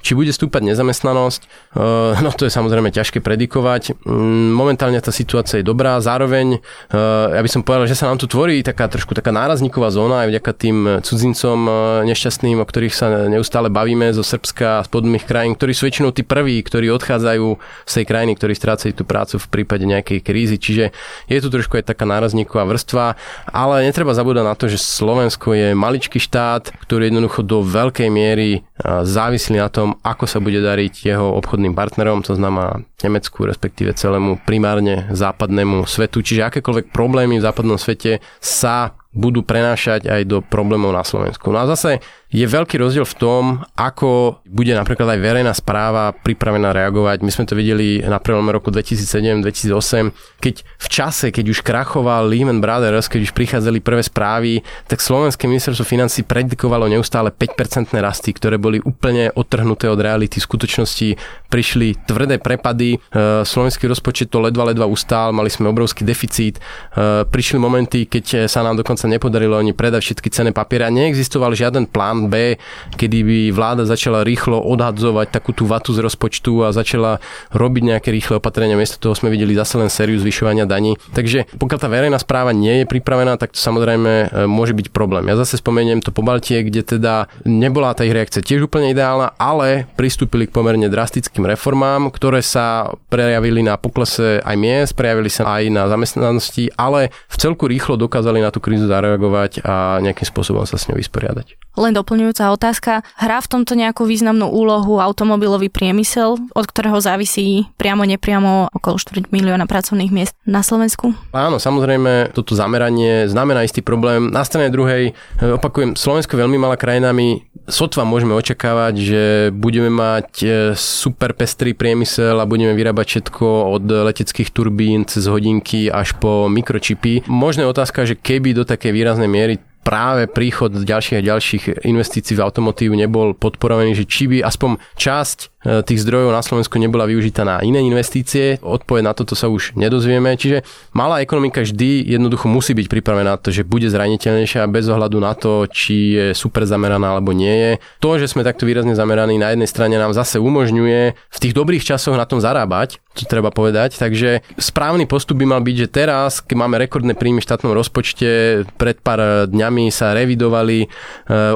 Či 0.06 0.14
bude 0.14 0.30
stúpať 0.30 0.62
nezamestnanosť, 0.70 1.40
eh, 1.42 2.22
no 2.22 2.30
to 2.30 2.46
je 2.46 2.52
samozrejme 2.54 2.94
ťažké 2.94 3.18
predikovať. 3.18 4.06
Mm, 4.06 4.54
momentálne 4.54 5.02
tá 5.02 5.10
situácia 5.10 5.58
je 5.58 5.66
dobrá, 5.66 5.98
zároveň 5.98 6.62
eh, 6.62 7.34
ja 7.34 7.42
by 7.42 7.50
som 7.50 7.66
povedal, 7.66 7.90
že 7.90 7.98
sa 7.98 8.06
nám 8.06 8.22
tu 8.22 8.30
tvorí 8.30 8.62
taká 8.62 8.86
trošku 8.86 9.18
taká 9.18 9.34
nárazníková 9.34 9.90
zóna 9.90 10.22
aj 10.22 10.30
vďaka 10.30 10.52
tým 10.54 10.76
cudzincom 11.02 11.58
eh, 11.66 11.74
nešťastným, 12.14 12.62
o 12.62 12.66
ktorých 12.70 12.94
sa 12.94 13.26
neustále 13.26 13.66
bavíme 13.66 14.14
zo 14.14 14.22
Srbska 14.22 14.78
a 14.78 14.84
z 14.86 14.94
podobných 14.94 15.26
krajín, 15.26 15.58
ktorí 15.58 15.74
sú 15.74 15.90
väčšinou 15.90 16.14
tí 16.14 16.22
prví, 16.22 16.62
ktorí 16.62 16.86
odchádzajú 16.94 17.46
z 17.82 17.92
tej 17.98 18.04
krajiny, 18.06 18.38
ktorí 18.38 18.54
strácajú 18.54 18.94
tú 18.94 19.02
prácu 19.02 19.42
v 19.42 19.46
prípade 19.50 19.90
nejakej 19.90 20.22
krízy. 20.22 20.54
Čiže 20.54 20.94
je 21.26 21.38
tu 21.42 21.50
trošku 21.50 21.82
aj 21.82 21.90
taká 21.90 22.06
nárazníková 22.06 22.62
vrstva, 22.62 23.18
ale 23.50 23.82
netreba 23.82 24.14
zabúdať 24.14 24.44
na 24.46 24.54
to, 24.54 24.70
že 24.70 24.78
Slovensko 24.78 25.50
je 25.50 25.74
maličký 25.74 26.22
štát, 26.22 26.70
ktorý 26.86 27.10
jednoducho 27.10 27.42
do 27.42 27.66
veľkej 27.66 28.06
miery 28.06 28.62
závislí 28.84 29.56
na 29.56 29.72
tom, 29.72 29.96
ako 30.04 30.28
sa 30.28 30.36
bude 30.36 30.60
dariť 30.60 31.08
jeho 31.08 31.32
obchodným 31.40 31.72
partnerom, 31.72 32.20
to 32.20 32.36
znamená 32.36 32.84
Nemecku, 33.00 33.48
respektíve 33.48 33.96
celému 33.96 34.40
primárne 34.44 35.08
západnému 35.12 35.88
svetu. 35.88 36.20
Čiže 36.20 36.48
akékoľvek 36.48 36.92
problémy 36.92 37.40
v 37.40 37.46
západnom 37.46 37.80
svete 37.80 38.20
sa 38.40 38.92
budú 39.16 39.40
prenášať 39.40 40.04
aj 40.12 40.22
do 40.28 40.38
problémov 40.44 40.92
na 40.92 41.00
Slovensku. 41.00 41.48
No 41.48 41.64
a 41.64 41.66
zase 41.66 42.04
je 42.26 42.44
veľký 42.44 42.76
rozdiel 42.76 43.08
v 43.08 43.16
tom, 43.16 43.42
ako 43.78 44.42
bude 44.44 44.74
napríklad 44.76 45.16
aj 45.16 45.20
verejná 45.24 45.56
správa 45.56 46.12
pripravená 46.12 46.74
reagovať. 46.76 47.24
My 47.24 47.30
sme 47.32 47.48
to 47.48 47.56
videli 47.56 48.04
na 48.04 48.20
prelome 48.20 48.52
roku 48.52 48.68
2007-2008, 48.68 50.12
keď 50.42 50.54
v 50.60 50.88
čase, 50.90 51.32
keď 51.32 51.44
už 51.54 51.64
krachoval 51.64 52.28
Lehman 52.28 52.60
Brothers, 52.60 53.08
keď 53.08 53.30
už 53.30 53.32
prichádzali 53.32 53.80
prvé 53.80 54.04
správy, 54.04 54.60
tak 54.84 55.00
Slovenské 55.00 55.48
ministerstvo 55.48 55.86
financí 55.86 56.26
predikovalo 56.26 56.90
neustále 56.90 57.32
5% 57.32 57.96
rasty, 57.96 58.36
ktoré 58.36 58.60
boli 58.60 58.84
úplne 58.84 59.32
odtrhnuté 59.32 59.88
od 59.88 60.02
reality. 60.02 60.36
Skutočnosti 60.36 61.16
prišli 61.48 61.94
tvrdé 62.10 62.36
prepady, 62.42 62.98
e, 62.98 63.46
slovenský 63.46 63.88
rozpočet 63.88 64.28
to 64.28 64.42
ledva 64.42 64.68
ledva 64.68 64.84
ustál, 64.84 65.30
mali 65.30 65.48
sme 65.48 65.70
obrovský 65.70 66.02
deficit, 66.02 66.58
e, 66.58 67.22
prišli 67.24 67.56
momenty, 67.56 68.10
keď 68.10 68.50
sa 68.50 68.66
nám 68.66 68.76
dokonca 68.76 69.05
sa 69.06 69.14
nepodarilo 69.14 69.54
ani 69.54 69.70
predať 69.70 70.02
všetky 70.02 70.28
cené 70.34 70.50
papiere 70.50 70.90
a 70.90 70.90
neexistoval 70.90 71.54
žiaden 71.54 71.86
plán 71.86 72.26
B, 72.26 72.58
kedy 72.98 73.18
by 73.22 73.38
vláda 73.54 73.86
začala 73.86 74.26
rýchlo 74.26 74.58
odhadzovať 74.58 75.30
takú 75.30 75.54
tú 75.54 75.70
vatu 75.70 75.94
z 75.94 76.02
rozpočtu 76.02 76.66
a 76.66 76.74
začala 76.74 77.22
robiť 77.54 77.82
nejaké 77.94 78.10
rýchle 78.10 78.42
opatrenia. 78.42 78.74
Miesto 78.74 78.98
toho 78.98 79.14
sme 79.14 79.30
videli 79.30 79.54
zase 79.54 79.78
len 79.78 79.86
sériu 79.86 80.18
zvyšovania 80.18 80.66
daní. 80.66 80.98
Takže 81.14 81.46
pokiaľ 81.54 81.78
tá 81.78 81.86
verejná 81.86 82.18
správa 82.18 82.50
nie 82.50 82.82
je 82.82 82.90
pripravená, 82.90 83.38
tak 83.38 83.54
to 83.54 83.62
samozrejme 83.62 84.10
e, 84.10 84.26
môže 84.50 84.74
byť 84.74 84.90
problém. 84.90 85.30
Ja 85.30 85.38
zase 85.38 85.62
spomeniem 85.62 86.02
to 86.02 86.10
Pobaltie, 86.10 86.66
kde 86.66 86.82
teda 86.82 87.30
nebola 87.46 87.92
tá 87.92 88.02
ich 88.02 88.16
reakcia 88.16 88.42
tiež 88.42 88.66
úplne 88.66 88.90
ideálna, 88.90 89.36
ale 89.36 89.86
pristúpili 89.94 90.48
k 90.48 90.54
pomerne 90.56 90.88
drastickým 90.90 91.46
reformám, 91.46 92.08
ktoré 92.10 92.40
sa 92.40 92.90
prejavili 93.12 93.60
na 93.60 93.76
poklese 93.76 94.40
aj 94.40 94.56
miest, 94.56 94.92
prejavili 94.96 95.28
sa 95.28 95.60
aj 95.60 95.62
na 95.68 95.84
zamestnanosti, 95.92 96.72
ale 96.74 97.12
v 97.28 97.36
celku 97.36 97.68
rýchlo 97.68 98.00
dokázali 98.00 98.40
na 98.40 98.48
tú 98.48 98.64
krízu 98.64 98.85
zareagovať 98.86 99.66
a 99.66 99.98
nejakým 100.00 100.26
spôsobom 100.26 100.64
sa 100.64 100.78
s 100.78 100.86
ňou 100.88 100.98
vysporiadať. 100.98 101.58
Len 101.76 101.92
doplňujúca 101.92 102.56
otázka. 102.56 103.04
Hrá 103.20 103.38
v 103.44 103.50
tomto 103.52 103.76
nejakú 103.76 104.08
významnú 104.08 104.48
úlohu 104.48 104.96
automobilový 104.96 105.68
priemysel, 105.68 106.40
od 106.56 106.64
ktorého 106.64 106.96
závisí 107.04 107.68
priamo 107.76 108.08
nepriamo 108.08 108.72
okolo 108.72 108.96
4 108.96 109.28
milióna 109.28 109.68
pracovných 109.68 110.08
miest 110.08 110.32
na 110.48 110.64
Slovensku? 110.64 111.12
Áno, 111.36 111.60
samozrejme, 111.60 112.32
toto 112.32 112.56
zameranie 112.56 113.28
znamená 113.28 113.60
istý 113.68 113.84
problém. 113.84 114.32
Na 114.32 114.40
strane 114.48 114.72
druhej, 114.72 115.12
e, 115.12 115.44
opakujem, 115.60 116.00
Slovensko 116.00 116.38
je 116.38 116.42
veľmi 116.48 116.56
malá 116.56 116.80
krajina, 116.80 117.12
my 117.12 117.44
sotva 117.66 118.06
môžeme 118.06 118.34
očakávať, 118.34 118.94
že 118.98 119.22
budeme 119.54 119.90
mať 119.90 120.30
e, 120.42 120.48
super 120.78 121.34
pestrý 121.34 121.74
priemysel 121.74 122.38
a 122.38 122.48
budeme 122.48 122.72
vyrábať 122.74 123.06
všetko 123.06 123.46
od 123.76 123.84
leteckých 123.84 124.50
turbín 124.54 125.04
cez 125.06 125.26
hodinky 125.26 125.90
až 125.90 126.14
po 126.16 126.46
mikročipy. 126.46 127.26
Možná 127.26 127.66
otázka, 127.66 128.06
že 128.06 128.18
keby 128.18 128.54
do 128.56 128.64
takej 128.64 128.94
výraznej 128.94 129.30
miery 129.30 129.58
práve 129.86 130.26
príchod 130.26 130.74
ďalších 130.74 131.22
a 131.22 131.26
ďalších 131.30 131.64
investícií 131.86 132.34
v 132.34 132.42
automotív 132.42 132.98
nebol 132.98 133.38
podporovaný, 133.38 133.94
že 133.94 134.02
či 134.02 134.26
by 134.26 134.42
aspoň 134.42 134.82
časť 134.98 135.55
tých 135.84 136.02
zdrojov 136.06 136.30
na 136.30 136.42
Slovensku 136.42 136.78
nebola 136.78 137.10
využitá 137.10 137.42
na 137.42 137.58
iné 137.60 137.82
investície. 137.82 138.62
Odpoveď 138.62 139.02
na 139.02 139.12
toto 139.12 139.34
sa 139.34 139.50
už 139.50 139.74
nedozvieme. 139.74 140.38
Čiže 140.38 140.62
malá 140.94 141.18
ekonomika 141.20 141.66
vždy 141.66 142.06
jednoducho 142.06 142.46
musí 142.46 142.72
byť 142.72 142.86
pripravená 142.86 143.34
na 143.34 143.40
to, 143.40 143.50
že 143.50 143.66
bude 143.66 143.90
zraniteľnejšia 143.90 144.62
bez 144.70 144.86
ohľadu 144.86 145.18
na 145.18 145.34
to, 145.34 145.66
či 145.66 146.14
je 146.14 146.26
super 146.32 146.62
zameraná 146.62 147.18
alebo 147.18 147.34
nie 147.34 147.50
je. 147.52 147.72
To, 147.98 148.14
že 148.16 148.30
sme 148.30 148.46
takto 148.46 148.64
výrazne 148.64 148.94
zameraní 148.94 149.36
na 149.36 149.50
jednej 149.50 149.66
strane 149.66 149.98
nám 149.98 150.14
zase 150.14 150.38
umožňuje 150.38 151.02
v 151.12 151.38
tých 151.42 151.52
dobrých 151.52 151.82
časoch 151.82 152.14
na 152.14 152.24
tom 152.24 152.38
zarábať, 152.38 153.02
to 153.16 153.26
treba 153.26 153.50
povedať. 153.50 153.98
Takže 153.98 154.44
správny 154.60 155.08
postup 155.10 155.42
by 155.42 155.46
mal 155.48 155.60
byť, 155.64 155.76
že 155.76 155.88
teraz, 155.90 156.44
keď 156.44 156.56
máme 156.56 156.76
rekordné 156.78 157.18
príjmy 157.18 157.42
v 157.42 157.48
štátnom 157.48 157.72
rozpočte, 157.74 158.62
pred 158.78 159.00
pár 159.00 159.50
dňami 159.50 159.88
sa 159.88 160.12
revidovali 160.12 160.84
e, 160.84 160.88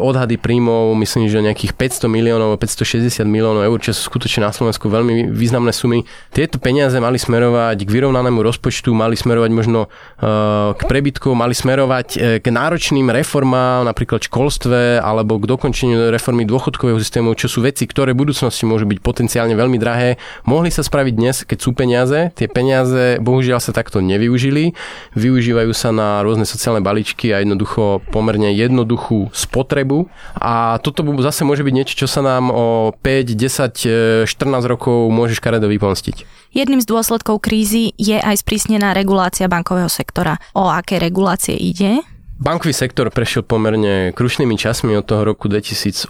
odhady 0.00 0.40
príjmov, 0.40 0.96
myslím, 0.98 1.28
že 1.28 1.44
nejakých 1.44 1.76
500 1.76 2.08
miliónov, 2.08 2.56
560 2.58 3.22
miliónov 3.28 3.62
eur, 3.68 3.78
čo 3.78 3.92
skutočne 4.00 4.48
na 4.48 4.52
Slovensku 4.52 4.88
veľmi 4.88 5.28
významné 5.28 5.76
sumy. 5.76 6.08
Tieto 6.32 6.56
peniaze 6.56 6.96
mali 6.96 7.20
smerovať 7.20 7.84
k 7.84 7.90
vyrovnanému 7.90 8.40
rozpočtu, 8.40 8.96
mali 8.96 9.14
smerovať 9.14 9.50
možno 9.52 9.86
uh, 9.86 10.72
k 10.72 10.82
prebytku, 10.88 11.36
mali 11.36 11.52
smerovať 11.52 12.08
uh, 12.16 12.20
k 12.40 12.46
náročným 12.48 13.12
reformám, 13.12 13.84
napríklad 13.84 14.24
školstve 14.24 15.04
alebo 15.04 15.36
k 15.36 15.44
dokončeniu 15.44 16.08
reformy 16.08 16.48
dôchodkového 16.48 16.96
systému, 16.96 17.36
čo 17.36 17.52
sú 17.52 17.60
veci, 17.60 17.84
ktoré 17.84 18.16
v 18.16 18.24
budúcnosti 18.24 18.64
môžu 18.64 18.88
byť 18.88 18.98
potenciálne 19.04 19.52
veľmi 19.52 19.76
drahé. 19.76 20.16
Mohli 20.48 20.72
sa 20.72 20.80
spraviť 20.80 21.14
dnes, 21.14 21.36
keď 21.44 21.58
sú 21.60 21.76
peniaze. 21.76 22.32
Tie 22.32 22.48
peniaze 22.48 23.20
bohužiaľ 23.20 23.60
sa 23.60 23.76
takto 23.76 24.00
nevyužili. 24.00 24.72
Využívajú 25.18 25.72
sa 25.76 25.92
na 25.92 26.24
rôzne 26.24 26.48
sociálne 26.48 26.80
balíčky 26.80 27.34
a 27.34 27.42
jednoducho 27.42 28.00
pomerne 28.14 28.54
jednoduchú 28.54 29.30
spotrebu. 29.34 30.06
A 30.38 30.78
toto 30.80 31.02
zase 31.20 31.42
môže 31.42 31.66
byť 31.66 31.74
niečo, 31.74 31.94
čo 32.06 32.08
sa 32.08 32.22
nám 32.22 32.48
o 32.50 32.94
5, 32.94 33.34
10, 33.34 33.89
14 34.26 34.70
rokov 34.70 35.10
môžeš 35.10 35.38
karedo 35.38 35.66
vypomstiť. 35.70 36.24
Jedným 36.50 36.82
z 36.82 36.86
dôsledkov 36.90 37.44
krízy 37.44 37.94
je 37.94 38.18
aj 38.18 38.42
sprísnená 38.42 38.94
regulácia 38.96 39.46
bankového 39.46 39.88
sektora. 39.90 40.38
O 40.54 40.66
aké 40.66 40.98
regulácie 40.98 41.54
ide? 41.54 42.02
Bankový 42.40 42.72
sektor 42.72 43.12
prešiel 43.12 43.44
pomerne 43.44 44.16
krušnými 44.16 44.56
časmi 44.56 44.96
od 44.96 45.04
toho 45.04 45.28
roku 45.28 45.44
2008. 45.44 46.08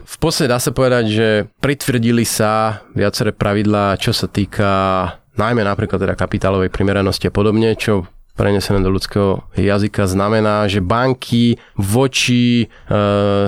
V 0.00 0.16
podstate 0.16 0.48
dá 0.48 0.56
sa 0.56 0.72
povedať, 0.72 1.04
že 1.12 1.28
pritvrdili 1.60 2.24
sa 2.24 2.80
viaceré 2.96 3.36
pravidlá, 3.36 4.00
čo 4.00 4.16
sa 4.16 4.24
týka 4.24 4.72
najmä 5.36 5.60
napríklad 5.60 6.00
teda 6.00 6.16
kapitálovej 6.16 6.72
primeranosti 6.72 7.28
a 7.28 7.32
podobne, 7.32 7.76
čo 7.76 8.08
prenesené 8.36 8.84
do 8.84 8.92
ľudského 8.92 9.42
jazyka 9.56 10.04
znamená, 10.04 10.68
že 10.68 10.84
banky 10.84 11.56
voči 11.74 12.68
e, 12.68 12.92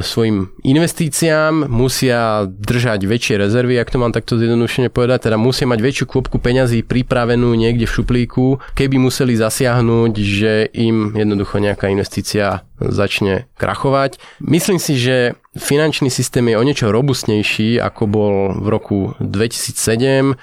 svojim 0.00 0.48
investíciám 0.64 1.68
musia 1.68 2.48
držať 2.48 3.04
väčšie 3.04 3.34
rezervy, 3.36 3.76
ak 3.76 3.92
to 3.92 4.00
mám 4.00 4.16
takto 4.16 4.40
zjednodušene 4.40 4.88
povedať, 4.88 5.28
teda 5.28 5.36
musia 5.36 5.68
mať 5.68 5.80
väčšiu 5.84 6.04
kôpku 6.08 6.40
peňazí 6.40 6.82
pripravenú 6.82 7.52
niekde 7.52 7.84
v 7.84 7.94
šuplíku, 8.00 8.58
keby 8.72 8.96
museli 8.96 9.36
zasiahnuť, 9.36 10.12
že 10.16 10.52
im 10.72 11.12
jednoducho 11.12 11.60
nejaká 11.60 11.92
investícia 11.92 12.64
začne 12.80 13.50
krachovať. 13.58 14.16
Myslím 14.40 14.78
si, 14.78 14.96
že 14.96 15.36
finančný 15.58 16.08
systém 16.08 16.48
je 16.48 16.56
o 16.56 16.62
niečo 16.62 16.88
robustnejší, 16.88 17.82
ako 17.82 18.02
bol 18.08 18.34
v 18.56 18.66
roku 18.70 18.98
2007, 19.20 20.34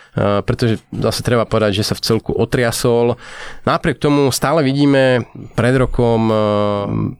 pretože 0.43 0.84
zase 0.91 1.19
treba 1.23 1.49
povedať, 1.49 1.82
že 1.82 1.88
sa 1.88 1.95
v 1.97 2.04
celku 2.04 2.32
otriasol. 2.36 3.17
Napriek 3.65 3.97
tomu 3.97 4.30
stále 4.30 4.62
vidíme 4.62 5.25
pred 5.58 5.75
rokom 5.80 6.30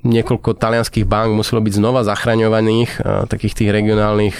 niekoľko 0.06 0.60
talianských 0.60 1.08
bank 1.10 1.34
muselo 1.34 1.64
byť 1.64 1.74
znova 1.76 2.06
zachraňovaných, 2.06 3.02
takých 3.32 3.58
tých 3.58 3.70
regionálnych 3.74 4.38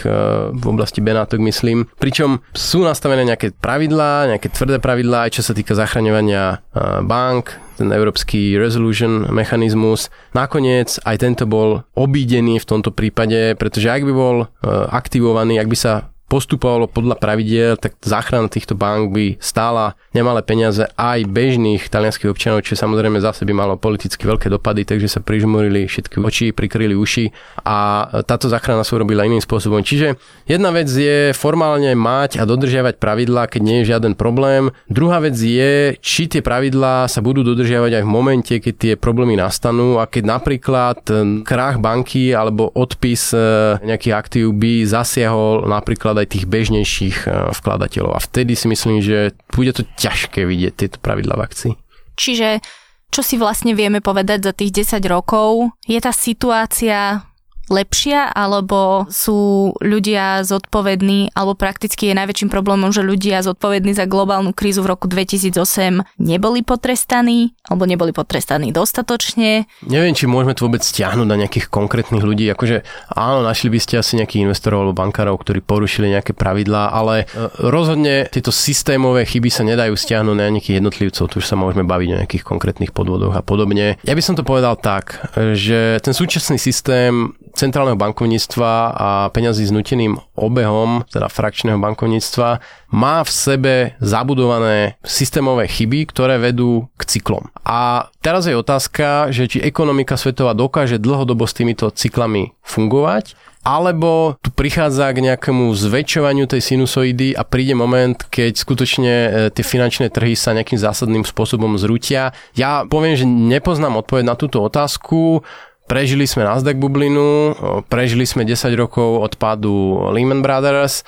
v 0.54 0.66
oblasti 0.68 1.02
Benátok 1.02 1.42
myslím. 1.42 1.90
Pričom 1.98 2.44
sú 2.54 2.86
nastavené 2.86 3.26
nejaké 3.26 3.56
pravidlá, 3.56 4.36
nejaké 4.36 4.54
tvrdé 4.54 4.78
pravidlá, 4.78 5.28
aj 5.28 5.40
čo 5.40 5.44
sa 5.48 5.56
týka 5.58 5.74
zachraňovania 5.74 6.62
bank, 7.08 7.65
ten 7.76 7.92
európsky 7.92 8.56
resolution 8.56 9.28
mechanizmus. 9.30 10.08
Nakoniec 10.32 10.98
aj 11.04 11.16
tento 11.20 11.44
bol 11.46 11.84
obídený 11.94 12.64
v 12.64 12.70
tomto 12.70 12.96
prípade, 12.96 13.60
pretože 13.60 13.92
ak 13.92 14.04
by 14.08 14.14
bol 14.16 14.38
e, 14.44 14.46
aktivovaný, 14.90 15.60
ak 15.60 15.68
by 15.68 15.78
sa 15.78 16.15
postupovalo 16.26 16.90
podľa 16.90 17.22
pravidiel, 17.22 17.78
tak 17.78 17.96
záchrana 18.02 18.50
týchto 18.50 18.74
bank 18.74 19.14
by 19.14 19.38
stála 19.38 19.94
nemalé 20.12 20.42
peniaze 20.42 20.90
aj 20.98 21.30
bežných 21.30 21.86
talianských 21.86 22.34
občanov, 22.34 22.66
čo 22.66 22.74
samozrejme 22.74 23.22
zase 23.22 23.46
by 23.46 23.54
malo 23.54 23.78
politicky 23.78 24.26
veľké 24.26 24.50
dopady, 24.50 24.90
takže 24.90 25.06
sa 25.06 25.20
prižmurili 25.22 25.86
všetky 25.86 26.18
oči, 26.18 26.50
prikryli 26.50 26.98
uši 26.98 27.30
a 27.62 28.10
táto 28.26 28.50
záchrana 28.50 28.82
sa 28.82 28.98
urobila 28.98 29.28
iným 29.28 29.44
spôsobom. 29.44 29.86
Čiže 29.86 30.18
jedna 30.50 30.74
vec 30.74 30.90
je 30.90 31.30
formálne 31.38 31.94
mať 31.94 32.42
a 32.42 32.44
dodržiavať 32.50 32.98
pravidlá, 32.98 33.46
keď 33.46 33.62
nie 33.62 33.78
je 33.82 33.94
žiaden 33.94 34.18
problém. 34.18 34.74
Druhá 34.90 35.22
vec 35.22 35.38
je, 35.38 35.94
či 36.02 36.26
tie 36.26 36.42
pravidlá 36.42 37.06
sa 37.06 37.22
budú 37.22 37.46
dodržiavať 37.46 38.02
aj 38.02 38.04
v 38.04 38.10
momente, 38.10 38.54
keď 38.58 38.74
tie 38.74 38.94
problémy 38.98 39.38
nastanú 39.38 40.02
a 40.02 40.10
keď 40.10 40.24
napríklad 40.26 41.00
krach 41.46 41.78
banky 41.78 42.34
alebo 42.34 42.74
odpis 42.74 43.30
e, 43.36 43.78
nejakých 43.86 44.16
aktív 44.16 44.46
by 44.58 44.88
zasiahol 44.88 45.68
napríklad 45.70 46.15
napríklad 46.16 46.24
aj 46.24 46.30
tých 46.32 46.46
bežnejších 46.48 47.18
eh, 47.28 47.32
vkladateľov. 47.52 48.12
A 48.16 48.24
vtedy 48.24 48.56
si 48.56 48.72
myslím, 48.72 49.04
že 49.04 49.36
bude 49.52 49.76
to 49.76 49.84
ťažké 50.00 50.48
vidieť 50.48 50.74
tieto 50.80 50.98
pravidla 51.04 51.36
v 51.36 51.44
akcii. 51.44 51.74
Čiže 52.16 52.64
čo 53.12 53.22
si 53.22 53.36
vlastne 53.36 53.76
vieme 53.76 54.00
povedať 54.00 54.48
za 54.48 54.54
tých 54.56 54.88
10 54.88 55.04
rokov? 55.12 55.76
Je 55.84 56.00
tá 56.00 56.16
situácia 56.16 57.28
lepšia, 57.70 58.30
alebo 58.32 59.10
sú 59.10 59.72
ľudia 59.82 60.46
zodpovední, 60.46 61.34
alebo 61.34 61.58
prakticky 61.58 62.12
je 62.12 62.18
najväčším 62.18 62.50
problémom, 62.50 62.94
že 62.94 63.02
ľudia 63.02 63.42
zodpovední 63.42 63.98
za 63.98 64.06
globálnu 64.06 64.54
krízu 64.54 64.86
v 64.86 64.94
roku 64.94 65.10
2008 65.10 66.22
neboli 66.22 66.62
potrestaní, 66.62 67.58
alebo 67.66 67.90
neboli 67.90 68.14
potrestaní 68.14 68.70
dostatočne. 68.70 69.66
Neviem, 69.86 70.14
či 70.14 70.30
môžeme 70.30 70.54
to 70.54 70.70
vôbec 70.70 70.86
stiahnuť 70.86 71.28
na 71.28 71.38
nejakých 71.46 71.68
konkrétnych 71.70 72.22
ľudí. 72.22 72.46
Akože 72.54 72.86
áno, 73.12 73.42
našli 73.42 73.74
by 73.74 73.80
ste 73.82 74.02
asi 74.02 74.18
nejakých 74.18 74.46
investorov 74.46 74.86
alebo 74.86 74.98
bankárov, 74.98 75.42
ktorí 75.42 75.66
porušili 75.66 76.14
nejaké 76.14 76.38
pravidlá, 76.38 76.94
ale 76.94 77.26
e, 77.26 77.50
rozhodne 77.66 78.30
tieto 78.30 78.54
systémové 78.54 79.26
chyby 79.26 79.50
sa 79.50 79.66
nedajú 79.66 79.98
stiahnuť 79.98 80.36
na 80.38 80.50
nejakých 80.54 80.78
jednotlivcov, 80.80 81.30
tu 81.32 81.36
už 81.42 81.48
sa 81.48 81.58
môžeme 81.58 81.84
baviť 81.84 82.10
o 82.14 82.20
nejakých 82.22 82.44
konkrétnych 82.46 82.92
podvodoch 82.94 83.34
a 83.34 83.42
podobne. 83.42 83.98
Ja 84.06 84.14
by 84.14 84.24
som 84.24 84.38
to 84.38 84.46
povedal 84.46 84.78
tak, 84.78 85.34
že 85.58 85.98
ten 86.02 86.14
súčasný 86.14 86.62
systém 86.62 87.34
centrálneho 87.56 87.96
bankovníctva 87.96 88.72
a 88.92 89.10
peňazí 89.32 89.66
s 89.66 89.72
nuteným 89.72 90.20
obehom, 90.36 91.08
teda 91.08 91.32
frakčného 91.32 91.80
bankovníctva, 91.80 92.60
má 92.92 93.24
v 93.24 93.32
sebe 93.32 93.74
zabudované 94.04 95.00
systémové 95.02 95.72
chyby, 95.72 96.12
ktoré 96.12 96.38
vedú 96.38 96.92
k 97.00 97.18
cyklom. 97.18 97.48
A 97.64 98.12
teraz 98.20 98.46
je 98.46 98.54
otázka, 98.54 99.32
že 99.32 99.48
či 99.48 99.64
ekonomika 99.64 100.20
svetová 100.20 100.52
dokáže 100.54 101.00
dlhodobo 101.02 101.48
s 101.48 101.56
týmito 101.56 101.90
cyklami 101.90 102.54
fungovať, 102.62 103.34
alebo 103.66 104.38
tu 104.46 104.54
prichádza 104.54 105.10
k 105.10 105.26
nejakému 105.26 105.74
zväčšovaniu 105.74 106.46
tej 106.46 106.62
sinusoidy 106.62 107.34
a 107.34 107.42
príde 107.42 107.74
moment, 107.74 108.14
keď 108.14 108.54
skutočne 108.62 109.14
e, 109.26 109.30
tie 109.50 109.66
finančné 109.66 110.14
trhy 110.14 110.38
sa 110.38 110.54
nejakým 110.54 110.78
zásadným 110.78 111.26
spôsobom 111.26 111.74
zrutia. 111.82 112.30
Ja 112.54 112.86
poviem, 112.86 113.18
že 113.18 113.26
nepoznám 113.26 113.98
odpoveď 114.06 114.24
na 114.30 114.38
túto 114.38 114.62
otázku. 114.62 115.42
Prežili 115.86 116.26
sme 116.26 116.50
Nasdaq 116.50 116.82
bublinu, 116.82 117.54
prežili 117.86 118.26
sme 118.26 118.42
10 118.42 118.74
rokov 118.74 119.22
od 119.22 119.38
pádu 119.38 120.02
Lehman 120.10 120.42
Brothers. 120.42 121.06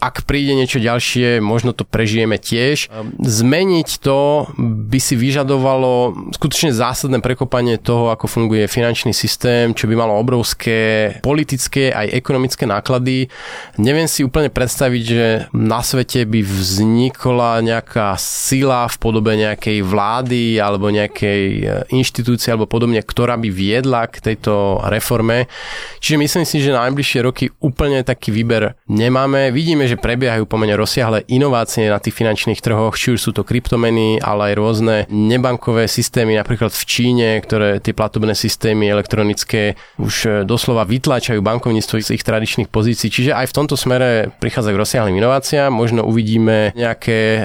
Ak 0.00 0.24
príde 0.24 0.56
niečo 0.56 0.80
ďalšie, 0.80 1.44
možno 1.44 1.76
to 1.76 1.84
prežijeme 1.84 2.40
tiež. 2.40 2.88
Zmeniť 3.20 4.00
to 4.00 4.48
by 4.56 4.96
si 4.96 5.20
vyžadovalo 5.20 6.16
skutočne 6.32 6.72
zásadné 6.72 7.20
prekopanie 7.20 7.76
toho, 7.76 8.08
ako 8.16 8.24
funguje 8.24 8.64
finančný 8.64 9.12
systém, 9.12 9.76
čo 9.76 9.84
by 9.84 9.92
malo 9.92 10.16
obrovské 10.16 11.20
politické 11.20 11.92
aj 11.92 12.16
ekonomické 12.16 12.64
náklady. 12.64 13.28
Neviem 13.76 14.08
si 14.08 14.24
úplne 14.24 14.48
predstaviť, 14.48 15.02
že 15.04 15.52
na 15.52 15.84
svete 15.84 16.24
by 16.24 16.40
vznikla 16.40 17.60
nejaká 17.60 18.16
sila 18.16 18.88
v 18.88 18.96
podobe 18.96 19.36
nejakej 19.36 19.84
vlády 19.84 20.56
alebo 20.56 20.88
nejakej 20.88 21.42
e, 21.60 21.64
inštitúcie 21.92 22.48
alebo 22.48 22.64
podobne, 22.64 23.04
ktorá 23.04 23.36
by 23.36 23.52
viedla 23.52 24.13
k 24.14 24.22
tejto 24.22 24.78
reforme. 24.86 25.50
Čiže 25.98 26.16
myslím 26.22 26.44
si, 26.46 26.62
že 26.62 26.70
na 26.70 26.86
najbližšie 26.86 27.20
roky 27.26 27.50
úplne 27.58 28.06
taký 28.06 28.30
výber 28.30 28.78
nemáme. 28.86 29.50
Vidíme, 29.50 29.90
že 29.90 29.98
prebiehajú 29.98 30.46
pomene 30.46 30.78
rozsiahle 30.78 31.26
inovácie 31.26 31.90
na 31.90 31.98
tých 31.98 32.14
finančných 32.14 32.62
trhoch, 32.62 32.94
či 32.94 33.18
už 33.18 33.20
sú 33.20 33.30
to 33.34 33.42
kryptomeny, 33.42 34.22
ale 34.22 34.52
aj 34.52 34.54
rôzne 34.54 34.96
nebankové 35.10 35.90
systémy, 35.90 36.38
napríklad 36.38 36.70
v 36.70 36.84
Číne, 36.84 37.28
ktoré 37.42 37.82
tie 37.82 37.96
platobné 37.96 38.36
systémy 38.38 38.86
elektronické 38.86 39.74
už 39.98 40.14
e, 40.24 40.28
doslova 40.44 40.84
vytláčajú 40.84 41.40
bankovníctvo 41.40 42.04
z 42.04 42.14
ich 42.14 42.22
tradičných 42.22 42.68
pozícií. 42.68 43.08
Čiže 43.08 43.32
aj 43.32 43.50
v 43.50 43.56
tomto 43.56 43.74
smere 43.74 44.30
prichádza 44.38 44.70
k 44.70 44.80
rozsiahlým 44.80 45.16
inováciám. 45.16 45.72
Možno 45.72 46.04
uvidíme 46.04 46.76
nejaké 46.76 47.18
e, 47.18 47.40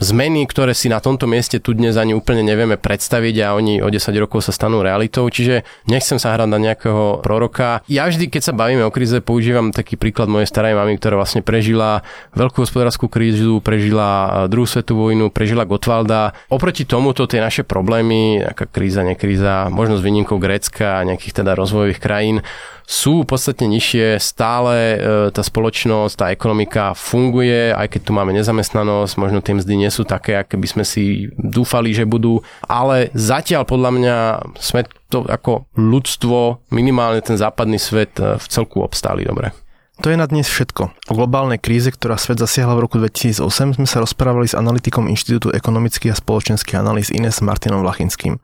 zmeny, 0.00 0.48
ktoré 0.48 0.72
si 0.72 0.88
na 0.88 0.98
tomto 1.04 1.28
mieste 1.28 1.60
tu 1.60 1.76
dnes 1.76 2.00
ani 2.00 2.16
úplne 2.16 2.40
nevieme 2.40 2.80
predstaviť 2.80 3.34
a 3.44 3.54
oni 3.54 3.84
o 3.84 3.88
10 3.92 4.00
rokov 4.16 4.48
sa 4.48 4.56
stanú 4.56 4.80
realitou. 4.80 5.28
Čiže 5.28 5.62
nech 5.92 6.07
nechcem 6.08 6.24
sa 6.24 6.32
hrať 6.32 6.48
na 6.48 6.56
nejakého 6.56 7.20
proroka. 7.20 7.84
Ja 7.84 8.08
vždy, 8.08 8.32
keď 8.32 8.48
sa 8.48 8.56
bavíme 8.56 8.80
o 8.80 8.88
kríze, 8.88 9.20
používam 9.20 9.76
taký 9.76 10.00
príklad 10.00 10.32
mojej 10.32 10.48
starej 10.48 10.72
mamy, 10.72 10.96
ktorá 10.96 11.20
vlastne 11.20 11.44
prežila 11.44 12.00
veľkú 12.32 12.64
hospodárskú 12.64 13.12
krízu, 13.12 13.60
prežila 13.60 14.48
druhú 14.48 14.64
svetovú 14.64 15.12
vojnu, 15.12 15.28
prežila 15.28 15.68
Gotwalda. 15.68 16.32
Oproti 16.48 16.88
tomuto 16.88 17.28
tie 17.28 17.44
naše 17.44 17.60
problémy, 17.60 18.40
nejaká 18.40 18.64
kríza, 18.72 19.04
nekríza, 19.04 19.68
možno 19.68 20.00
s 20.00 20.04
výnimkou 20.08 20.40
Grécka 20.40 20.96
a 20.96 21.04
nejakých 21.04 21.44
teda 21.44 21.52
rozvojových 21.52 22.00
krajín, 22.00 22.40
sú 22.88 23.28
podstatne 23.28 23.68
nižšie, 23.68 24.16
stále 24.16 24.72
e, 24.72 24.98
tá 25.28 25.44
spoločnosť, 25.44 26.14
tá 26.16 26.26
ekonomika 26.32 26.96
funguje, 26.96 27.68
aj 27.76 27.84
keď 27.92 28.00
tu 28.00 28.12
máme 28.16 28.32
nezamestnanosť, 28.32 29.12
možno 29.20 29.44
tie 29.44 29.60
mzdy 29.60 29.76
nie 29.76 29.92
sú 29.92 30.08
také, 30.08 30.40
aké 30.40 30.56
by 30.56 30.64
sme 30.72 30.84
si 30.88 31.28
dúfali, 31.36 31.92
že 31.92 32.08
budú, 32.08 32.40
ale 32.64 33.12
zatiaľ 33.12 33.68
podľa 33.68 33.90
mňa 33.92 34.16
sme 34.56 34.88
to 35.08 35.24
ako 35.24 35.66
ľudstvo, 35.74 36.68
minimálne 36.72 37.24
ten 37.24 37.40
západný 37.40 37.80
svet 37.80 38.16
e, 38.20 38.36
v 38.36 38.44
celku 38.48 38.84
obstáli 38.84 39.24
dobre. 39.24 39.56
To 39.98 40.14
je 40.14 40.20
na 40.20 40.30
dnes 40.30 40.46
všetko. 40.46 41.10
O 41.10 41.12
globálnej 41.18 41.58
kríze, 41.58 41.90
ktorá 41.90 42.14
svet 42.14 42.38
zasiahla 42.38 42.78
v 42.78 42.86
roku 42.86 43.02
2008, 43.02 43.82
sme 43.82 43.88
sa 43.88 43.98
rozprávali 43.98 44.46
s 44.46 44.54
analytikom 44.54 45.10
Inštitútu 45.10 45.50
ekonomických 45.50 46.14
a 46.14 46.20
spoločenských 46.22 46.78
analýz 46.78 47.10
Ines 47.10 47.42
Martinom 47.42 47.82
Vlachinským. 47.82 48.38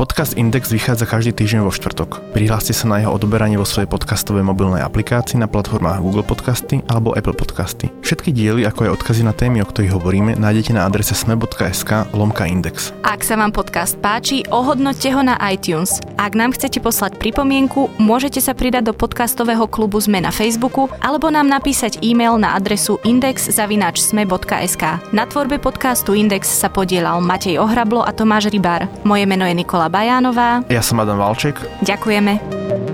Podcast 0.00 0.32
Index 0.32 0.72
vychádza 0.72 1.04
každý 1.04 1.36
týždeň 1.36 1.60
vo 1.60 1.68
štvrtok. 1.68 2.32
Prihláste 2.32 2.72
sa 2.72 2.88
na 2.88 3.04
jeho 3.04 3.12
odoberanie 3.12 3.60
vo 3.60 3.68
svojej 3.68 3.84
podcastovej 3.84 4.40
mobilnej 4.40 4.80
aplikácii 4.80 5.36
na 5.36 5.44
platformách 5.44 6.00
Google 6.00 6.24
Podcasty 6.24 6.80
alebo 6.88 7.12
Apple 7.12 7.36
Podcasty. 7.36 7.92
Všetky 8.00 8.32
diely, 8.32 8.64
ako 8.64 8.88
aj 8.88 8.96
odkazy 8.96 9.28
na 9.28 9.36
témy, 9.36 9.60
o 9.60 9.68
ktorých 9.68 9.92
hovoríme, 9.92 10.40
nájdete 10.40 10.72
na 10.72 10.88
adrese 10.88 11.12
sme.sk 11.12 12.16
lomka 12.16 12.48
index. 12.48 12.96
Ak 13.04 13.20
sa 13.20 13.36
vám 13.36 13.52
podcast 13.52 14.00
páči, 14.00 14.40
ohodnoťte 14.48 15.12
ho 15.12 15.20
na 15.20 15.36
iTunes. 15.52 16.00
Ak 16.16 16.32
nám 16.32 16.56
chcete 16.56 16.80
poslať 16.80 17.20
pripomienku, 17.20 17.92
môžete 18.00 18.40
sa 18.40 18.56
pridať 18.56 18.88
do 18.88 18.96
podcastového 18.96 19.68
klubu 19.68 20.00
Sme 20.00 20.24
na 20.24 20.32
Facebooku 20.32 20.88
alebo 21.04 21.28
nám 21.28 21.44
napísať 21.44 22.00
e-mail 22.00 22.40
na 22.40 22.56
adresu 22.56 22.96
index.sme.sk. 23.04 24.84
Na 25.12 25.28
tvorbe 25.28 25.60
podcastu 25.60 26.16
Index 26.16 26.48
sa 26.48 26.72
podielal 26.72 27.20
Matej 27.20 27.60
Ohrablo 27.60 28.00
a 28.00 28.16
Tomáš 28.16 28.48
Rybár. 28.48 28.88
Moje 29.04 29.28
meno 29.28 29.44
je 29.44 29.52
Nikola 29.52 29.89
Bajánová. 29.90 30.62
Ja 30.70 30.80
som 30.80 31.02
Adam 31.02 31.18
Valček. 31.18 31.58
Ďakujeme. 31.82 32.89